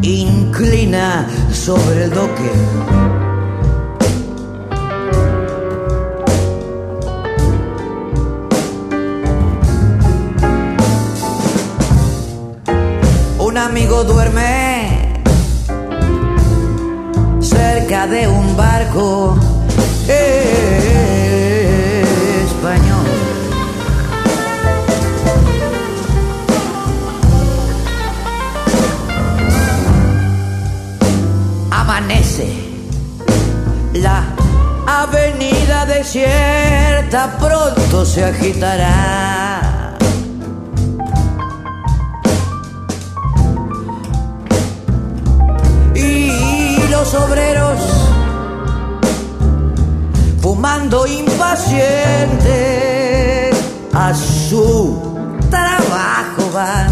inclina 0.00 1.28
sobre 1.52 2.04
el 2.04 2.10
doque. 2.10 3.19
Duerme 14.06 15.22
cerca 17.38 18.06
de 18.06 18.26
un 18.26 18.56
barco 18.56 19.38
español. 22.48 23.06
Amanece 31.70 32.48
la 33.92 34.24
avenida 34.86 35.84
desierta, 35.84 37.36
pronto 37.38 38.06
se 38.06 38.24
agitará. 38.24 39.59
A 53.92 54.14
su 54.14 54.98
trabajo 55.50 56.50
van. 56.52 56.90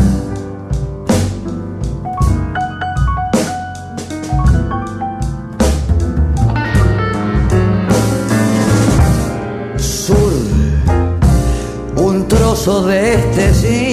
Sur, 9.78 10.32
un 11.96 12.28
trozo 12.28 12.86
de 12.86 13.14
este 13.14 13.54
siglo 13.54 13.87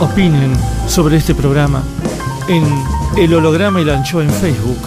opinen 0.00 0.52
sobre 0.86 1.16
este 1.16 1.34
programa 1.34 1.82
en 2.48 2.64
El 3.16 3.34
Holograma 3.34 3.80
y 3.80 3.84
la 3.84 3.96
Anchoa 3.96 4.24
en 4.24 4.30
Facebook, 4.30 4.78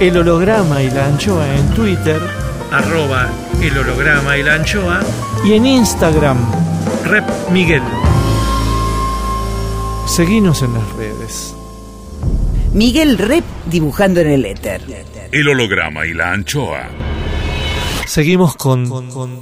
El 0.00 0.16
Holograma 0.16 0.82
y 0.82 0.90
la 0.90 1.06
Anchoa 1.06 1.54
en 1.56 1.68
Twitter, 1.70 2.20
arroba 2.70 3.28
El 3.60 3.76
Holograma 3.76 4.36
y 4.36 4.42
la 4.42 4.54
Anchoa, 4.54 5.00
y 5.44 5.52
en 5.54 5.66
Instagram, 5.66 6.38
Rep 7.04 7.24
Miguel. 7.50 7.82
Seguinos 10.06 10.62
en 10.62 10.74
las 10.74 10.92
redes. 10.94 11.54
Miguel 12.72 13.18
Rep 13.18 13.44
dibujando 13.66 14.20
en 14.20 14.28
el 14.28 14.44
éter. 14.44 14.80
El 15.30 15.48
holograma 15.48 16.06
y 16.06 16.14
la 16.14 16.32
anchoa. 16.32 16.88
Seguimos 18.06 18.56
con, 18.56 18.88
con 19.10 19.40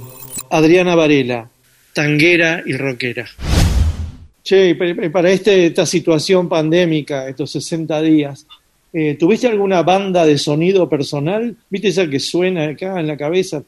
Adriana 0.49 0.95
Varela, 0.95 1.49
tanguera 1.93 2.61
y 2.65 2.75
rockera. 2.75 3.27
Che, 4.47 4.75
pa- 4.75 5.09
para 5.11 5.29
este, 5.29 5.65
esta 5.65 5.85
situación 5.85 6.47
pandémica, 6.47 7.27
estos 7.27 7.51
60 7.51 8.01
días, 8.01 8.47
eh, 8.93 9.15
¿tuviste 9.19 9.47
alguna 9.47 9.81
banda 9.83 10.25
de 10.25 10.37
sonido 10.37 10.87
personal? 10.87 11.53
¿Viste 11.69 11.89
esa 11.89 12.09
que 12.09 12.17
suena 12.19 12.63
acá 12.69 12.97
en 13.01 13.07
la 13.07 13.17
cabeza? 13.17 13.61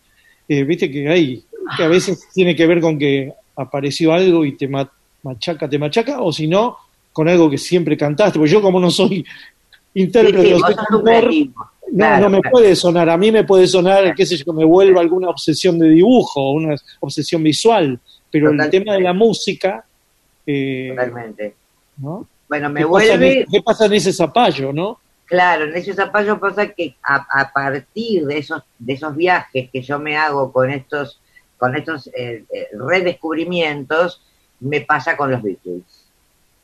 Eh, 0.48 0.63
¿Viste 0.63 0.89
que 0.89 1.10
hay? 1.10 1.44
Que 1.76 1.84
a 1.84 1.89
veces 1.89 2.30
tiene 2.34 2.56
que 2.56 2.65
ver 2.65 2.80
con 2.80 2.98
que 2.98 3.30
apareció 3.58 4.13
algo 4.13 4.46
y 4.46 4.54
te 4.56 4.70
ma- 4.70 4.89
machaca, 5.24 5.68
te 5.70 5.78
machaca, 5.78 6.22
o 6.22 6.32
si 6.32 6.48
no, 6.48 6.78
con 7.12 7.28
algo 7.28 7.50
que 7.50 7.58
siempre 7.58 7.98
cantaste. 7.98 8.39
Porque 8.39 8.54
yo, 8.54 8.62
como 8.62 8.80
no 8.80 8.89
soy 8.89 9.26
intérprete, 9.96 10.56
Sí, 10.56 10.62
cantor, 10.62 10.88
subjetivo. 11.02 11.54
no, 11.92 11.98
Claro, 11.98 12.24
no 12.24 12.30
me 12.30 12.39
claro. 12.42 12.54
puede 12.54 12.76
sonar. 12.78 13.10
A 13.10 13.18
mí 13.18 13.32
me 13.34 13.44
puede 13.44 13.68
sonar, 13.68 14.15
qué 14.15 14.26
sé 14.26 14.38
yo, 14.38 14.54
me 14.54 14.63
vuelva 14.63 15.02
alguna 15.02 15.28
obsesión 15.30 15.78
de 15.78 15.89
dibujo, 15.89 16.52
una 16.52 16.76
obsesión 17.02 17.44
visual. 17.44 18.00
Pero 18.32 18.52
el 18.52 18.58
Totalmente. 18.58 18.80
tema 18.80 18.94
de 18.94 19.02
la 19.02 19.12
música, 19.13 19.84
eh, 20.51 20.89
Totalmente. 20.89 21.55
¿no? 21.97 22.27
Bueno, 22.47 22.69
me 22.69 22.81
¿Qué 22.81 22.88
pasa, 22.88 23.13
en, 23.13 23.19
vuelve, 23.19 23.45
qué 23.51 23.62
pasa 23.62 23.85
en 23.85 23.93
ese 23.93 24.13
zapallo, 24.13 24.73
no? 24.73 24.99
claro, 25.25 25.65
en 25.65 25.75
ese 25.75 25.93
zapallo 25.93 26.39
pasa 26.39 26.69
que 26.69 26.95
a, 27.03 27.41
a 27.41 27.51
partir 27.53 28.25
de 28.25 28.39
esos, 28.39 28.63
de 28.79 28.93
esos 28.93 29.15
viajes 29.15 29.69
que 29.71 29.81
yo 29.81 29.99
me 29.99 30.17
hago 30.17 30.51
con 30.51 30.71
estos, 30.71 31.21
con 31.57 31.75
estos 31.75 32.07
eh, 32.07 32.45
eh, 32.51 32.67
redescubrimientos, 32.73 34.23
me 34.59 34.81
pasa 34.81 35.15
con 35.15 35.29
los 35.31 35.43
Beatles. 35.43 36.07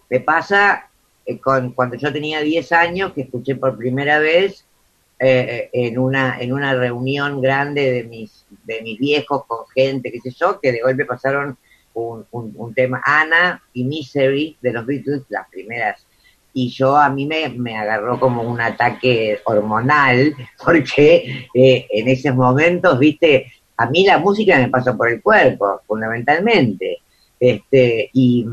Me 0.09 0.19
pasa 0.19 0.89
eh, 1.25 1.37
con 1.39 1.73
cuando 1.73 1.95
yo 1.95 2.11
tenía 2.11 2.41
10 2.41 2.71
años, 2.71 3.13
que 3.13 3.21
escuché 3.21 3.55
por 3.55 3.77
primera 3.77 4.17
vez 4.17 4.65
eh, 5.19 5.69
en 5.71 5.99
una 5.99 6.39
en 6.39 6.51
una 6.51 6.73
reunión 6.73 7.41
grande 7.41 7.91
de 7.91 8.03
mis 8.03 8.45
de 8.65 8.81
mis 8.81 8.97
viejos 8.97 9.45
con 9.45 9.67
gente, 9.67 10.11
qué 10.11 10.19
sé 10.19 10.31
yo, 10.31 10.59
que 10.59 10.71
de 10.71 10.81
golpe 10.81 11.05
pasaron 11.05 11.57
un, 11.95 12.53
un, 12.57 12.73
tema 12.73 13.01
Ana 13.03 13.61
y 13.73 13.83
Misery 13.83 14.57
de 14.61 14.71
los 14.73 14.85
Beatles, 14.85 15.23
las 15.29 15.47
primeras. 15.49 16.05
Y 16.53 16.69
yo 16.69 16.95
a 16.95 17.09
mí 17.09 17.25
me, 17.25 17.49
me 17.49 17.77
agarró 17.77 18.19
como 18.19 18.43
un 18.43 18.61
ataque 18.61 19.39
hormonal, 19.45 20.35
porque 20.63 21.47
eh, 21.53 21.87
en 21.89 22.07
esos 22.07 22.35
momentos, 22.35 22.97
viste, 22.99 23.51
a 23.77 23.89
mí 23.89 24.05
la 24.05 24.17
música 24.17 24.57
me 24.57 24.69
pasa 24.69 24.95
por 24.95 25.09
el 25.09 25.21
cuerpo, 25.21 25.81
fundamentalmente. 25.87 26.99
Este, 27.39 28.09
y, 28.13 28.45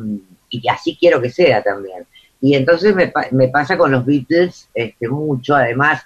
así 0.70 0.96
quiero 0.98 1.20
que 1.20 1.31
sea 1.31 1.62
también. 1.62 2.05
Y 2.40 2.55
entonces 2.55 2.94
me 2.94 3.48
pasa 3.48 3.78
con 3.78 3.92
los 3.92 4.05
Beatles 4.05 4.68
este, 4.74 5.09
mucho, 5.09 5.55
además 5.55 6.05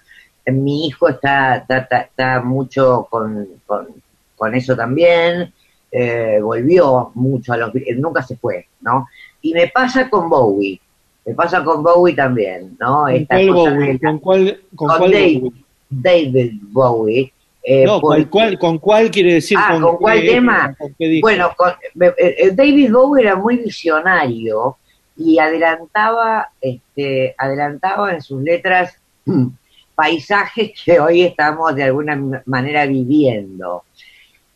mi 0.52 0.86
hijo 0.86 1.08
está, 1.08 1.56
está, 1.56 1.78
está- 1.78 2.00
está 2.02 2.40
mucho 2.40 3.06
con, 3.10 3.46
con, 3.66 3.88
con 4.36 4.54
eso 4.54 4.76
también, 4.76 5.52
eh, 5.92 6.38
volvió 6.42 7.10
mucho 7.14 7.52
a 7.52 7.56
los 7.56 7.70
nunca 7.96 8.22
se 8.22 8.36
fue, 8.36 8.66
¿no? 8.80 9.06
Y 9.42 9.54
me 9.54 9.68
pasa 9.68 10.08
con 10.10 10.28
Bowie, 10.28 10.80
me 11.24 11.34
pasa 11.34 11.62
con 11.64 11.82
Bowie 11.82 12.14
también, 12.14 12.76
¿no? 12.80 13.02
¿Con 13.02 13.10
Esta 13.14 13.34
cuál 13.36 13.48
cosa 13.48 13.70
Bowie? 13.74 13.92
de- 13.92 13.98
¿Con 14.00 14.18
cuál, 14.18 14.60
con 14.74 14.88
con 14.88 14.98
cuál 14.98 15.10
David, 15.12 15.40
Bowie? 15.40 15.64
David 15.88 16.52
Bowie. 16.62 17.32
eh, 17.68 17.84
No, 17.84 18.00
¿con 18.00 18.24
cuál, 18.24 18.58
¿con 18.58 18.78
cuál 18.78 19.10
quiere 19.10 19.34
decir? 19.34 19.58
Ah, 19.60 19.78
¿con 19.80 19.96
cuál 19.96 20.20
qué- 20.20 20.28
tema? 20.30 20.74
con 20.78 20.94
qué 20.98 21.08
disco? 21.08 21.26
Bueno, 21.26 21.50
con- 21.56 21.70
eh, 21.70 22.14
eh, 22.38 22.50
David 22.52 22.92
Bowie 22.92 23.22
era 23.24 23.34
muy 23.36 23.56
visionario 23.56 24.76
y 25.16 25.38
adelantaba, 25.38 26.50
este, 26.60 27.34
adelantaba 27.38 28.12
en 28.12 28.20
sus 28.22 28.42
letras 28.42 28.96
paisajes 29.94 30.72
que 30.84 31.00
hoy 31.00 31.22
estamos 31.22 31.74
de 31.74 31.84
alguna 31.84 32.42
manera 32.46 32.86
viviendo. 32.86 33.84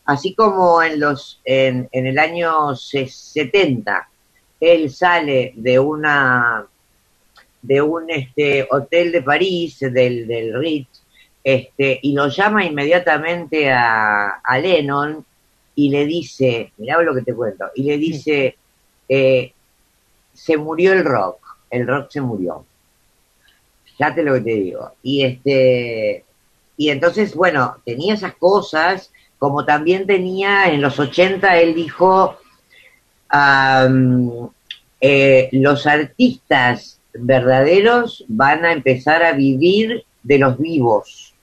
Así 0.05 0.33
como 0.35 0.81
en 0.83 0.99
los, 0.99 1.41
en, 1.45 1.87
en 1.91 2.07
el 2.07 2.19
año 2.19 2.75
se- 2.75 3.07
70, 3.07 4.09
él 4.59 4.89
sale 4.91 5.53
de 5.55 5.79
una, 5.79 6.67
de 7.61 7.81
un 7.81 8.09
este, 8.09 8.67
hotel 8.69 9.11
de 9.11 9.21
París, 9.21 9.79
del, 9.79 10.27
del 10.27 10.57
Ritz, 10.59 11.03
este, 11.43 11.99
y 12.01 12.13
lo 12.13 12.27
llama 12.27 12.65
inmediatamente 12.65 13.71
a, 13.71 14.41
a 14.43 14.57
Lennon 14.59 15.25
y 15.75 15.89
le 15.89 16.05
dice, 16.05 16.71
mirá 16.77 17.01
lo 17.01 17.15
que 17.15 17.21
te 17.21 17.33
cuento, 17.33 17.65
y 17.75 17.83
le 17.83 17.97
dice, 17.97 18.57
eh, 19.09 19.53
se 20.33 20.57
murió 20.57 20.93
el 20.93 21.05
rock, 21.05 21.39
el 21.69 21.87
rock 21.87 22.11
se 22.11 22.21
murió. 22.21 22.65
Fíjate 23.85 24.23
lo 24.23 24.33
que 24.35 24.41
te 24.41 24.49
digo. 24.55 24.91
Y 25.03 25.23
este, 25.23 26.25
y 26.77 26.89
entonces, 26.89 27.35
bueno, 27.35 27.77
tenía 27.85 28.13
esas 28.15 28.35
cosas, 28.35 29.11
como 29.41 29.65
también 29.65 30.05
tenía 30.05 30.71
en 30.71 30.83
los 30.83 30.99
80, 30.99 31.57
él 31.57 31.73
dijo, 31.73 32.37
eh, 35.01 35.49
los 35.51 35.87
artistas 35.87 36.99
verdaderos 37.11 38.23
van 38.27 38.65
a 38.65 38.71
empezar 38.71 39.23
a 39.23 39.31
vivir 39.33 40.05
de 40.21 40.37
los 40.37 40.59
vivos. 40.59 41.33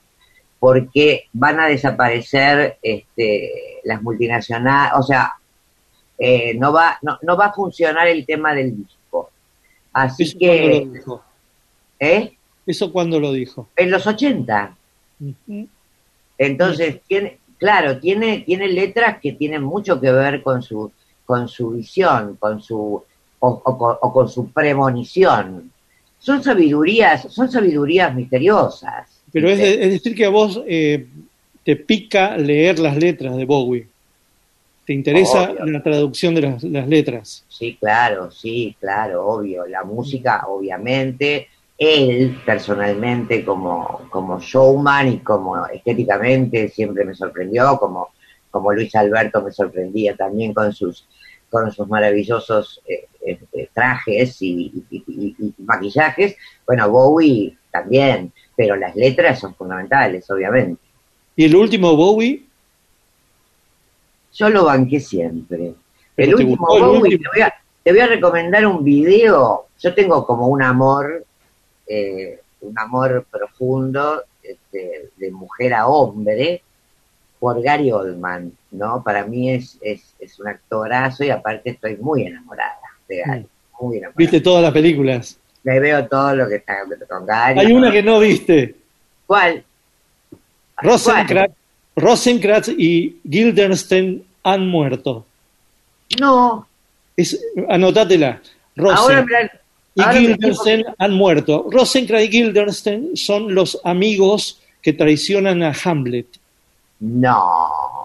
porque 0.61 1.25
van 1.33 1.59
a 1.59 1.67
desaparecer 1.67 2.79
este, 2.83 3.81
las 3.83 4.01
multinacionales, 4.01 4.93
o 4.97 5.03
sea, 5.03 5.33
eh, 6.19 6.55
no, 6.55 6.73
va, 6.73 6.99
no, 7.03 7.19
no 7.23 7.37
va 7.37 7.47
a 7.47 7.53
funcionar 7.53 8.07
el 8.07 8.25
tema 8.25 8.55
del 8.55 8.77
disco. 8.77 9.31
Así 9.93 10.23
¿Eso 10.23 10.39
cuándo 10.39 10.53
que, 10.53 10.85
lo 10.85 10.93
dijo? 10.93 11.25
¿eh? 11.99 12.33
¿Eso 12.65 12.93
cuándo 12.93 13.21
lo 13.21 13.33
dijo? 13.33 13.69
En 13.77 13.91
los 13.91 14.07
80. 14.07 14.77
Ujú. 15.21 15.69
Entonces, 16.39 17.01
tiene, 17.07 17.39
claro, 17.59 17.99
tiene, 17.99 18.41
tiene 18.41 18.69
letras 18.69 19.19
que 19.21 19.33
tienen 19.33 19.63
mucho 19.63 20.01
que 20.01 20.11
ver 20.13 20.43
con 20.43 20.63
su, 20.63 20.91
con 21.27 21.49
su 21.49 21.71
visión, 21.71 22.37
con 22.39 22.63
su, 22.63 23.03
o, 23.41 23.63
o 23.65 23.79
con- 23.79 23.97
o 24.01 24.13
con 24.13 24.29
su 24.29 24.51
premonición. 24.53 25.71
Son 26.19 26.43
sabidurías, 26.43 27.33
son 27.33 27.51
sabidurías 27.51 28.15
misteriosas. 28.15 29.21
Pero 29.33 29.49
es, 29.51 29.61
es 29.61 29.91
decir 29.93 30.15
que 30.15 30.25
a 30.25 30.31
vos 30.31 30.63
eh, 30.67 31.07
te 31.65 31.77
pica 31.77 32.37
leer 32.37 32.79
las 32.79 32.97
letras 32.97 33.37
de 33.37 33.45
Bowie. 33.45 33.87
¿Te 34.87 34.95
interesa 34.95 35.51
Obvio. 35.53 35.67
la 35.67 35.83
traducción 35.83 36.35
de 36.35 36.41
las, 36.41 36.63
las 36.65 36.89
letras? 36.89 37.45
Sí, 37.49 37.77
claro, 37.79 38.31
sí, 38.31 38.75
claro, 38.81 39.27
obvio. 39.27 39.67
La 39.67 39.85
música, 39.85 40.45
obviamente, 40.49 41.49
él 41.79 42.41
personalmente 42.45 43.45
como, 43.45 44.03
como 44.11 44.41
showman 44.41 45.09
y 45.09 45.19
como 45.21 45.65
estéticamente 45.67 46.69
siempre 46.69 47.05
me 47.05 47.15
sorprendió, 47.15 47.79
como, 47.79 48.09
como 48.51 48.73
Luis 48.73 48.95
Alberto 48.97 49.43
me 49.43 49.53
sorprendía 49.53 50.17
también 50.17 50.53
con 50.53 50.73
sus, 50.73 51.07
con 51.49 51.71
sus 51.73 51.87
maravillosos 51.89 52.83
eh, 52.87 53.07
eh, 53.53 53.69
trajes 53.73 54.43
y, 54.43 54.85
y- 54.91 55.05
y- 55.07 55.37
y 55.39 55.55
maquillajes. 55.63 56.37
Bueno, 56.67 56.91
Bowie 56.91 57.57
también, 57.71 58.33
pero 58.57 58.75
las 58.75 58.97
letras 58.97 59.39
son 59.39 59.55
fundamentales, 59.55 60.29
obviamente. 60.31 60.81
Y 61.37 61.45
el 61.45 61.55
último 61.55 61.95
Bowie, 61.97 62.43
Yo 64.33 64.51
lo 64.51 64.65
banqué 64.65 65.01
siempre. 65.01 65.75
Pero 66.15 66.37
El 66.39 66.45
último 66.45 66.77
el 66.77 66.83
Bowie, 66.83 67.01
último. 67.01 67.23
Te, 67.23 67.39
voy 67.39 67.47
a, 67.47 67.55
te 67.85 67.91
voy 67.93 68.01
a 68.01 68.07
recomendar 68.09 68.67
un 68.67 68.83
video. 68.85 69.67
Yo 69.81 69.95
tengo 69.95 70.27
como 70.27 70.49
un 70.49 70.63
amor, 70.63 71.25
eh, 71.89 72.41
un 72.61 72.79
amor 72.79 73.25
profundo 73.31 74.23
este, 74.43 75.11
de 75.17 75.31
mujer 75.31 75.75
a 75.75 75.87
hombre 75.87 76.63
por 77.39 77.63
Gary 77.63 77.93
Oldman, 77.93 78.53
¿no? 78.73 79.03
Para 79.03 79.25
mí 79.25 79.51
es, 79.53 79.79
es, 79.81 80.15
es 80.19 80.39
un 80.41 80.49
actorazo 80.49 81.25
y 81.25 81.31
aparte 81.31 81.71
estoy 81.71 81.97
muy 81.97 82.23
enamorada 82.27 82.79
de 83.09 83.19
Gary, 83.19 83.47
muy 83.81 83.99
enamorada. 83.99 84.19
viste 84.19 84.41
todas 84.41 84.63
las 84.63 84.73
películas. 84.73 85.39
Me 85.63 85.79
veo 85.81 86.07
todo 86.09 86.35
lo 86.35 86.49
que 86.49 86.57
está 86.57 86.79
con 87.09 87.27
Gary. 87.27 87.61
Hay 87.61 87.73
una 87.73 87.91
que 87.93 88.03
no 88.03 88.19
viste. 88.21 88.75
¿Cuál? 89.27 89.65
Rosencrantz, 90.79 91.55
Rosencrantz 91.97 92.69
y 92.69 93.21
Guildenstern 93.25 94.23
han 94.45 94.67
muerto. 94.69 95.27
No, 96.21 96.67
Es, 97.17 97.39
anotátela. 97.69 98.41
ahora 98.79 99.21
Rosen 99.23 99.51
y 99.99 100.85
han 100.99 101.13
muerto. 101.15 101.67
Rosencrantz 101.71 102.27
y 102.27 102.29
Guildenstern 102.29 103.17
son 103.17 103.55
los 103.55 103.81
amigos 103.85 104.61
que 104.83 104.93
traicionan 104.93 105.63
a 105.63 105.73
Hamlet. 105.85 106.27
No. 107.01 107.41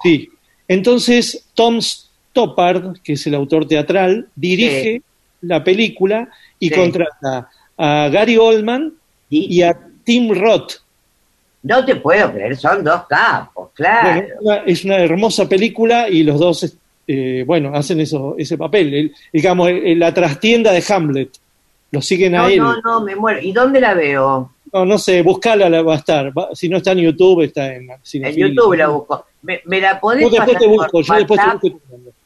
Sí. 0.01 0.29
Entonces, 0.67 1.45
Tom 1.53 1.79
Stoppard, 1.82 2.97
que 3.03 3.13
es 3.13 3.27
el 3.27 3.36
autor 3.36 3.67
teatral, 3.67 4.27
dirige 4.36 5.01
la 5.41 5.63
película 5.63 6.29
y 6.60 6.69
Sí. 6.69 6.75
contrata 6.75 7.49
a 7.77 8.10
Gary 8.12 8.38
Oldman 8.38 8.93
Sí. 9.29 9.47
y 9.49 9.62
a 9.62 9.77
Tim 10.03 10.32
Roth. 10.34 10.73
No 11.63 11.84
te 11.86 11.95
puedo 11.95 12.32
creer, 12.32 12.58
son 12.58 12.84
dos 12.84 13.03
capos, 13.08 13.69
claro. 13.73 14.21
Bueno, 14.21 14.36
una- 14.41 14.56
es 14.65 14.84
una 14.84 14.97
hermosa 14.97 15.47
película 15.47 16.10
y 16.10 16.23
los 16.23 16.38
dos, 16.39 16.77
eh, 17.08 17.43
bueno, 17.47 17.73
hacen 17.73 18.01
eso, 18.01 18.36
ese 18.38 18.58
papel. 18.58 18.93
El- 18.93 19.15
digamos, 19.32 19.69
el- 19.69 19.97
la 19.99 20.13
trastienda 20.13 20.71
de 20.73 20.84
Hamlet. 20.89 21.29
Lo 21.93 22.01
siguen 22.01 22.36
a 22.36 22.39
No, 22.39 22.47
él. 22.49 22.58
no, 22.58 22.82
no, 22.82 23.01
me 23.01 23.15
muero. 23.15 23.39
¿Y 23.39 23.51
dónde 23.53 23.79
la 23.79 23.93
veo? 23.93 24.51
No, 24.73 24.84
no 24.86 24.97
sé, 24.97 25.21
buscala, 25.21 25.69
la 25.69 25.82
va 25.84 25.93
a 25.93 25.97
estar. 25.97 26.36
Va- 26.38 26.49
si 26.53 26.67
no 26.67 26.77
está 26.77 26.91
en 26.93 26.97
YouTube, 26.99 27.41
está 27.43 27.73
en 27.75 27.89
En 27.91 27.97
Cinefilia. 28.01 28.47
YouTube 28.47 28.73
la 28.75 28.88
busco. 28.88 29.25
¿Me, 29.43 29.62
me 29.65 29.79
la 29.79 29.99
podés 29.99 30.21
después 30.32 30.39
pasar 30.39 30.60
te 30.60 30.65
por 30.67 30.75
busco, 30.75 31.01
yo 31.01 31.13
después 31.13 31.39
te 31.62 31.69
busco. 31.69 31.79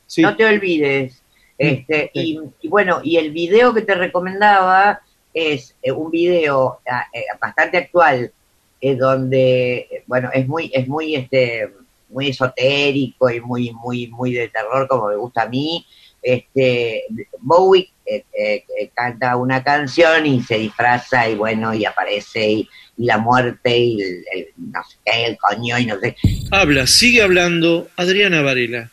Sí. 0.08 0.22
No 0.22 0.36
te 0.36 0.46
olvides. 0.46 1.22
Este, 1.58 2.12
sí. 2.14 2.40
y, 2.62 2.66
y 2.66 2.70
bueno, 2.70 3.02
y 3.04 3.18
el 3.18 3.32
video 3.32 3.74
que 3.74 3.82
te 3.82 3.94
recomendaba 3.96 5.02
es 5.34 5.76
eh, 5.84 5.92
un 5.92 6.10
video 6.12 6.80
ah, 6.90 7.06
eh, 7.14 7.24
bastante 7.42 7.78
actual, 7.78 8.32
eh, 8.80 8.96
donde, 8.96 10.04
bueno, 10.08 10.30
es 10.34 10.48
muy, 10.48 10.72
es 10.74 10.88
muy, 10.88 11.16
este, 11.16 11.74
muy 12.10 12.30
esotérico 12.30 13.30
y 13.30 13.42
muy, 13.42 13.72
muy, 13.74 14.08
muy 14.08 14.32
de 14.34 14.48
terror, 14.48 14.88
como 14.88 15.08
me 15.10 15.16
gusta 15.18 15.42
a 15.42 15.50
mí. 15.50 15.86
Este, 16.22 17.04
Bowie 17.40 17.90
eh, 18.10 18.24
eh, 18.34 18.64
eh, 18.80 18.90
canta 18.96 19.36
una 19.36 19.64
canción 19.64 20.26
y 20.26 20.42
se 20.42 20.58
disfraza 20.58 21.30
y 21.30 21.36
bueno, 21.36 21.74
y 21.74 21.86
aparece 21.86 22.50
y, 22.50 22.70
y 22.98 23.06
la 23.06 23.18
muerte 23.18 23.78
y 23.78 24.02
el, 24.02 24.24
el- 24.34 24.48
no 24.58 24.80
sé 24.90 24.98
qué, 25.06 25.26
el 25.26 25.38
coño 25.38 25.78
y 25.78 25.86
no 25.86 26.00
sé 26.00 26.16
Habla, 26.52 26.88
sigue 26.88 27.22
hablando 27.22 27.88
Adriana 27.98 28.42
Varela. 28.42 28.90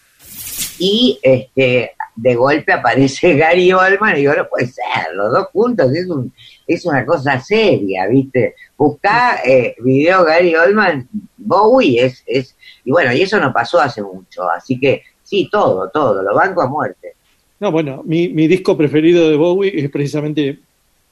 y 0.79 1.19
este 1.23 1.93
de 2.17 2.35
golpe 2.37 2.73
aparece 2.73 3.35
Gary 3.37 3.73
Oldman 3.73 4.15
y 4.17 4.21
digo, 4.21 4.35
no 4.35 4.49
puede 4.49 4.67
ser, 4.69 5.15
los 5.15 5.33
dos 5.33 5.47
juntos, 5.53 5.93
es, 5.95 6.07
un, 6.09 6.33
es 6.67 6.85
una 6.87 7.05
cosa 7.05 7.41
seria, 7.41 8.07
¿viste? 8.07 8.55
Buscá 8.77 9.41
eh, 9.45 9.75
video 9.81 10.25
Gary 10.25 10.55
Oldman, 10.55 11.09
Bowie 11.37 12.05
es, 12.05 12.23
es, 12.27 12.57
y 12.85 12.91
bueno, 12.93 13.13
y 13.13 13.23
eso 13.23 13.39
no 13.41 13.53
pasó 13.53 13.81
hace 13.81 14.01
mucho, 14.03 14.49
así 14.49 14.79
que 14.79 15.03
sí, 15.23 15.49
todo, 15.51 15.91
todo, 15.91 16.23
lo 16.23 16.35
banco 16.35 16.63
a 16.63 16.69
muerte. 16.69 17.15
No, 17.61 17.71
bueno, 17.73 18.03
mi, 18.05 18.29
mi 18.29 18.47
disco 18.47 18.77
preferido 18.77 19.31
de 19.31 19.37
Bowie 19.37 19.73
es 19.75 19.91
precisamente 19.91 20.59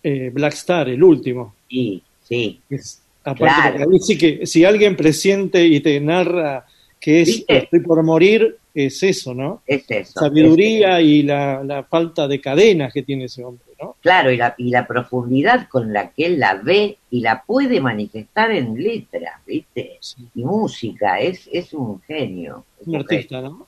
eh, 0.03 0.31
Black 0.33 0.55
Star, 0.55 0.89
el 0.89 1.03
último. 1.03 1.55
Sí, 1.69 2.03
sí. 2.29 2.61
Es, 2.69 3.01
aparte, 3.25 3.77
Claro. 3.79 3.91
sí 4.01 4.19
que 4.19 4.47
si 4.47 4.65
alguien 4.65 4.97
presiente 4.97 5.65
y 5.67 5.81
te 5.81 6.01
narra 6.01 6.67
que 7.01 7.23
es 7.23 7.29
¿Viste? 7.29 7.57
estoy 7.59 7.81
por 7.81 8.03
morir, 8.03 8.57
es 8.75 9.03
eso, 9.03 9.35
¿no? 9.35 9.63
Es 9.67 9.85
eso. 9.89 10.19
Sabiduría 10.21 10.99
es- 11.01 11.07
y 11.07 11.23
la, 11.23 11.63
la 11.65 11.83
falta 11.85 12.27
de 12.29 12.41
cadenas 12.41 12.93
que 12.93 13.03
tiene 13.03 13.25
ese 13.25 13.45
hombre, 13.45 13.65
¿no? 13.81 13.97
claro, 14.01 14.31
y 14.31 14.37
la, 14.37 14.55
y 14.57 14.71
la 14.71 14.87
profundidad 14.87 15.69
con 15.69 15.93
la 15.93 16.11
que 16.11 16.27
él 16.27 16.39
la 16.39 16.55
ve 16.55 16.99
y 17.11 17.21
la 17.21 17.43
puede 17.43 17.81
manifestar 17.81 18.53
en 18.53 18.81
letras, 18.81 19.35
¿viste? 19.47 19.99
Sí. 20.01 20.23
Y 20.37 20.45
música, 20.45 21.19
es, 21.21 21.49
es 21.53 21.73
un 21.75 22.01
genio. 22.03 22.65
es 22.81 22.87
Un 22.87 22.93
genio. 22.95 23.01
artista, 23.01 23.41
¿no? 23.43 23.67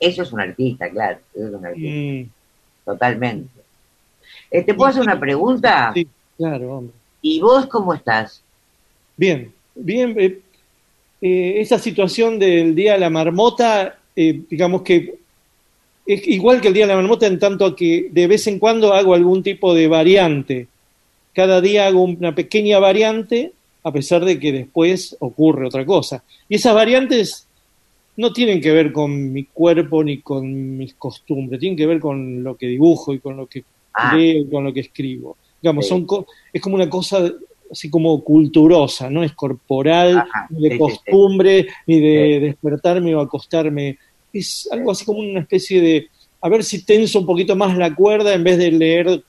Eso 0.00 0.22
es 0.22 0.32
un 0.32 0.40
artista, 0.40 0.88
claro. 0.90 1.18
Eso 1.34 1.48
es 1.48 1.54
un 1.54 1.66
artista, 1.66 2.30
totalmente. 2.84 3.48
Eh, 4.50 4.62
¿Te 4.62 4.74
puedo 4.74 4.90
hacer 4.90 5.02
una 5.02 5.18
pregunta? 5.18 5.92
sí, 5.94 6.06
claro, 6.36 6.78
hombre. 6.78 6.94
¿Y 7.22 7.40
vos 7.40 7.66
cómo 7.66 7.94
estás? 7.94 8.42
Bien, 9.16 9.52
bien. 9.74 10.14
eh, 10.18 10.40
eh, 11.20 11.60
esa 11.60 11.78
situación 11.78 12.38
del 12.38 12.74
Día 12.74 12.92
de 12.92 12.98
la 12.98 13.08
Marmota, 13.08 13.98
eh, 14.14 14.42
digamos 14.50 14.82
que 14.82 15.14
es 16.06 16.28
igual 16.28 16.60
que 16.60 16.68
el 16.68 16.74
Día 16.74 16.86
de 16.86 16.92
la 16.92 17.00
Marmota 17.00 17.26
en 17.26 17.38
tanto 17.38 17.74
que 17.74 18.08
de 18.12 18.26
vez 18.26 18.46
en 18.46 18.58
cuando 18.58 18.92
hago 18.92 19.14
algún 19.14 19.42
tipo 19.42 19.72
de 19.72 19.88
variante. 19.88 20.68
Cada 21.32 21.60
día 21.62 21.86
hago 21.86 22.02
una 22.02 22.34
pequeña 22.34 22.78
variante, 22.78 23.52
a 23.82 23.90
pesar 23.90 24.24
de 24.24 24.38
que 24.38 24.52
después 24.52 25.16
ocurre 25.18 25.66
otra 25.66 25.84
cosa. 25.86 26.22
Y 26.48 26.56
esas 26.56 26.74
variantes 26.74 27.43
no 28.16 28.32
tienen 28.32 28.60
que 28.60 28.72
ver 28.72 28.92
con 28.92 29.32
mi 29.32 29.44
cuerpo 29.46 30.02
ni 30.04 30.20
con 30.22 30.76
mis 30.76 30.94
costumbres, 30.94 31.60
tienen 31.60 31.76
que 31.76 31.86
ver 31.86 32.00
con 32.00 32.42
lo 32.42 32.56
que 32.56 32.66
dibujo 32.66 33.12
y 33.12 33.20
con 33.20 33.36
lo 33.36 33.46
que 33.46 33.64
Ah, 33.96 34.16
leo 34.16 34.40
y 34.40 34.50
con 34.50 34.64
lo 34.64 34.72
que 34.72 34.80
escribo. 34.80 35.36
Digamos, 35.62 35.84
Sí. 35.84 35.90
son 35.90 36.04
co- 36.04 36.26
es 36.52 36.60
como 36.60 36.74
una 36.74 36.90
cosa 36.90 37.32
así 37.70 37.88
como 37.88 38.22
culturosa, 38.24 39.08
no 39.08 39.22
es 39.22 39.32
corporal, 39.34 40.18
Ajá, 40.18 40.46
ni 40.50 40.62
de 40.64 40.68
sí, 40.70 40.74
sí, 40.74 40.78
costumbre, 40.78 41.66
ni 41.86 42.00
de 42.00 42.40
despertarme 42.40 43.14
o 43.14 43.20
acostarme. 43.20 43.96
Es 44.32 44.68
algo 44.72 44.90
así 44.90 45.04
como 45.04 45.20
una 45.20 45.40
especie 45.40 45.80
de, 45.80 46.08
a 46.40 46.48
ver 46.48 46.64
si 46.64 46.84
tenso 46.84 47.20
un 47.20 47.26
poquito 47.26 47.54
más 47.54 47.76
la 47.78 47.94
cuerda 47.94 48.34
en 48.34 48.42
vez 48.42 48.58
de 48.58 48.72
leer 48.72 49.22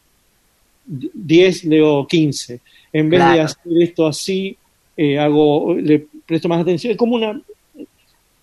10, 0.85 1.63
leo 1.65 2.05
15. 2.07 2.61
En 2.93 3.09
vez 3.09 3.19
de 3.33 3.39
hacer 3.41 3.61
esto 3.81 4.07
así, 4.07 4.57
eh, 4.97 5.17
hago, 5.17 5.73
le 5.75 6.07
presto 6.25 6.47
más 6.47 6.61
atención. 6.61 6.91
Es 6.91 6.97
como 6.97 7.15
una... 7.15 7.39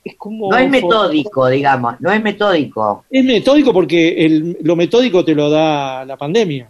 Es 0.05 0.17
como 0.17 0.51
no 0.51 0.59
es 0.59 0.69
metódico, 0.69 1.49
digamos, 1.49 2.01
no 2.01 2.11
es 2.11 2.23
metódico. 2.23 3.05
es 3.09 3.25
metódico 3.25 3.73
porque 3.73 4.25
el- 4.27 4.59
lo 4.63 4.75
metódico 4.75 5.25
te 5.25 5.35
lo 5.35 5.49
da 5.49 6.05
la 6.05 6.17
pandemia. 6.17 6.69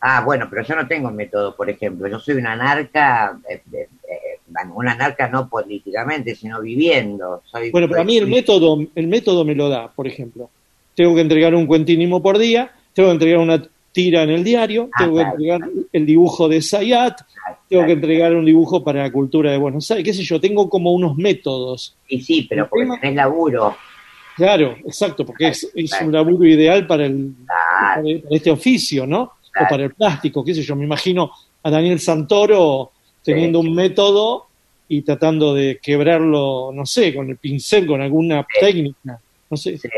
Ah, 0.00 0.22
bueno, 0.24 0.46
pero 0.48 0.62
yo 0.62 0.76
no 0.76 0.86
tengo 0.86 1.10
método, 1.10 1.56
por 1.56 1.68
ejemplo. 1.68 2.06
Yo 2.06 2.20
soy 2.20 2.36
una 2.36 2.52
anarca, 2.52 3.36
eh, 3.48 3.62
eh, 3.72 3.88
eh, 4.08 4.66
una 4.74 4.92
anarca 4.92 5.28
no 5.28 5.48
políticamente, 5.48 6.34
sino 6.36 6.60
viviendo. 6.60 7.42
Soy, 7.50 7.70
Bueno, 7.72 7.88
pero 7.88 8.02
a 8.02 8.04
mí 8.04 8.16
el 8.16 8.28
método, 8.28 8.78
el 8.94 9.06
método 9.08 9.44
me 9.44 9.54
lo 9.56 9.68
da, 9.68 9.88
por 9.90 10.06
ejemplo. 10.06 10.50
Tengo 10.94 11.14
que 11.14 11.20
entregar 11.22 11.54
un 11.54 11.66
cuentínimo 11.66 12.22
por 12.22 12.38
día, 12.38 12.70
tengo 12.92 13.08
que 13.08 13.14
entregar 13.14 13.38
una 13.38 13.62
tira 13.92 14.22
en 14.22 14.30
el 14.30 14.44
diario, 14.44 14.88
Ah, 14.92 15.04
tengo 15.04 15.16
que 15.16 15.22
entregar 15.22 15.60
el 15.92 16.06
dibujo 16.06 16.48
de 16.48 16.62
Sayat, 16.62 17.20
tengo 17.68 17.86
que 17.86 17.92
entregar 17.92 18.34
un 18.34 18.44
dibujo 18.44 18.82
para 18.84 19.02
la 19.02 19.12
cultura 19.12 19.50
de 19.50 19.58
Buenos 19.58 19.90
Aires, 19.90 20.04
qué 20.04 20.14
sé 20.14 20.22
yo, 20.22 20.40
tengo 20.40 20.68
como 20.68 20.92
unos 20.92 21.16
métodos. 21.16 21.96
Y 22.08 22.20
sí, 22.20 22.46
pero 22.48 22.68
porque 22.68 22.86
tenés 23.00 23.16
laburo. 23.16 23.76
Claro, 24.36 24.76
exacto, 24.84 25.26
porque 25.26 25.48
es, 25.48 25.68
un 26.00 26.12
laburo 26.12 26.44
ideal 26.44 26.86
para, 26.86 27.06
el, 27.06 27.34
para 27.46 28.02
este 28.30 28.50
oficio, 28.50 29.06
¿no? 29.06 29.22
O 29.22 29.68
para 29.68 29.84
el 29.84 29.94
plástico, 29.94 30.44
qué 30.44 30.54
sé 30.54 30.62
yo, 30.62 30.76
me 30.76 30.84
imagino 30.84 31.32
a 31.62 31.70
Daniel 31.70 31.98
Santoro 31.98 32.92
teniendo 33.22 33.58
un 33.58 33.74
método 33.74 34.46
y 34.88 35.02
tratando 35.02 35.54
de 35.54 35.80
quebrarlo, 35.82 36.70
no 36.72 36.86
sé, 36.86 37.14
con 37.14 37.28
el 37.28 37.36
pincel, 37.36 37.86
con 37.86 38.00
alguna 38.00 38.46
técnica, 38.60 39.20
no 39.50 39.56
sé. 39.56 39.76
Sí, 39.76 39.88